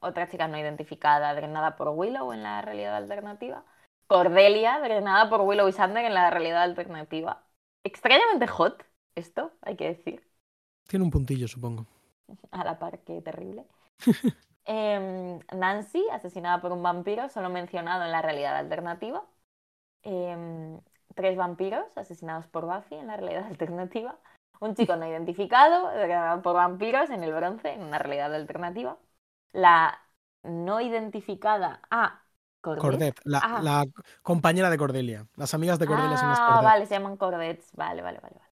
[0.00, 3.64] Otra chica no identificada drenada por Willow en la realidad alternativa.
[4.06, 7.44] Cordelia drenada por Willow y Sander en la realidad alternativa.
[7.84, 8.84] Extrañamente hot
[9.14, 10.26] esto, hay que decir.
[10.88, 11.86] Tiene un puntillo, supongo.
[12.50, 13.66] a la par que terrible.
[14.64, 19.26] Em, Nancy, asesinada por un vampiro, solo mencionado en la realidad alternativa.
[20.04, 20.80] Em,
[21.14, 24.18] tres vampiros asesinados por Buffy en la realidad alternativa.
[24.60, 28.98] Un chico no identificado eh, por vampiros en el bronce en una realidad alternativa.
[29.52, 29.98] La
[30.42, 31.82] no identificada.
[31.90, 32.24] Ah,
[32.60, 33.04] Cordet.
[33.04, 33.68] Cordet, la, Ah.
[33.68, 33.86] la
[34.22, 35.26] compañera de Cordelia.
[35.36, 36.74] Las amigas de Cordelia son las Ah, Cordet.
[36.74, 37.70] vale, se llaman Cordets.
[37.74, 38.36] Vale, vale, vale.
[38.38, 38.50] vale.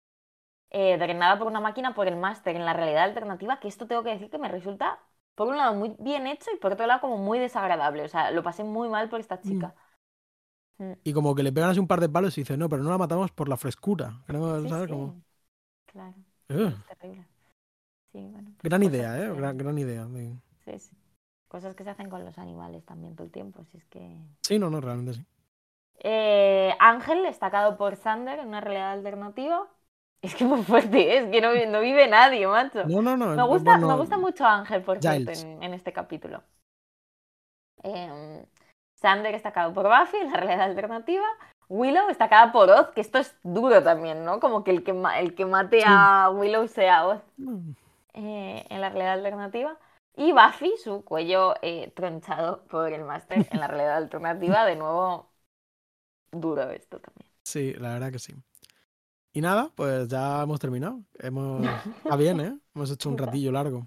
[0.71, 4.05] Eh, drenada por una máquina por el máster en la realidad alternativa, que esto tengo
[4.05, 5.01] que decir que me resulta,
[5.35, 8.05] por un lado, muy bien hecho y por otro lado, como muy desagradable.
[8.05, 9.69] O sea, lo pasé muy mal por esta chica.
[9.69, 9.88] Mm,
[11.05, 12.91] Y como que le pegan así un par de palos y dice, no, pero no
[12.91, 14.23] la matamos por la frescura.
[14.27, 14.89] Queremos, sí, ¿sabes?
[14.89, 15.17] sí, Como,
[15.87, 16.17] Claro,
[16.51, 16.75] "Ugh".
[16.87, 17.27] terrible.
[18.13, 18.55] Sí, bueno.
[18.61, 19.33] pues gran cosas idea, ¿eh?
[19.35, 20.07] Gran, gran idea.
[20.65, 20.79] sí.
[20.79, 20.97] Sí.
[21.49, 24.19] Cosas que se hacen con los animales también todo el tiempo, si es que...
[24.43, 25.25] Sí, no, no, realmente sí.
[26.01, 29.69] Eh, Ángel, destacado por Sander en una realidad alternativa.
[30.23, 31.19] Es que muy fuerte, ¿eh?
[31.25, 32.91] es que no, no vive nadie, macho.
[32.91, 33.35] No, no, no.
[33.35, 33.97] Me es gusta, me bueno.
[33.97, 36.43] gusta mucho Ángel, por cierto, en, en este capítulo.
[38.99, 41.25] Em, Sander destacado por Buffy en la realidad alternativa.
[41.69, 44.41] Willow destacada por Oz, que esto es duro también, ¿no?
[44.41, 47.71] Como que el que, ma- el que mate a Willow sea Oz Mm,
[48.15, 49.77] eh, en la realidad alternativa.
[50.17, 54.65] Y Buffy, su cuello eh, tronchado por el máster en la realidad alternativa.
[54.65, 55.29] De nuevo,
[56.33, 57.31] duro esto también.
[57.45, 58.35] Sí, la verdad que sí.
[59.33, 61.01] Y nada, pues ya hemos terminado.
[61.19, 61.63] Hemos...
[62.05, 62.59] Está bien, ¿eh?
[62.75, 63.27] Hemos hecho un Está.
[63.27, 63.87] ratillo largo.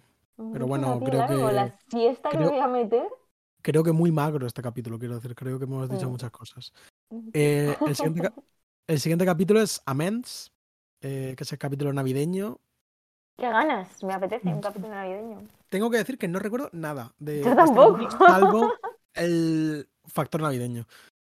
[0.53, 3.07] Pero bueno, creo largo, que- La siesta que creo- me voy a meter.
[3.61, 5.35] Creo que muy magro este capítulo, quiero decir.
[5.35, 6.11] Creo que hemos dicho Mm.
[6.11, 6.73] muchas cosas.
[7.33, 8.31] Eh, el, siguiente
[8.88, 10.51] el siguiente capítulo es Amends,
[11.01, 12.57] eh, que es el capítulo navideño.
[13.38, 15.47] Qué ganas, me apetece un capítulo navideño.
[15.69, 17.93] Tengo que decir que no recuerdo nada de Yo este tampoco.
[17.97, 18.73] capítulo, salvo
[19.13, 20.85] el factor navideño.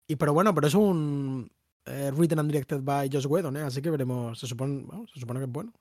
[0.09, 1.51] Y pero bueno, pero es un
[1.86, 3.62] eh, written and directed by Josh Whedon, ¿eh?
[3.62, 4.39] así que veremos.
[4.39, 5.73] Se supone, se supone que es bueno.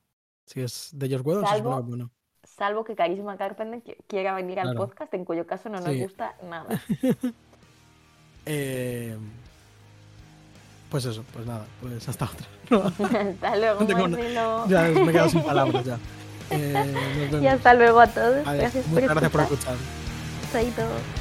[0.45, 2.11] Si es de Josh Whedon, se supone que es bueno.
[2.61, 4.85] Salvo que Carisma Carpenter qui- quiera venir al Claro.
[4.85, 6.03] podcast, en cuyo caso no nos Sí.
[6.03, 6.67] gusta nada.
[8.45, 9.17] Eh,
[10.91, 12.47] pues eso, pues nada, pues hasta otra.
[13.31, 14.67] hasta luego, No Marcelo.
[14.67, 15.97] ya me he quedado sin palabras ya.
[16.51, 17.39] Eh.
[17.41, 18.45] Y hasta luego a todos.
[18.45, 18.61] Adiós.
[18.61, 19.73] Gracias por Muchas gracias por escuchar.
[19.73, 20.51] escuchar.
[20.51, 21.20] Chaito.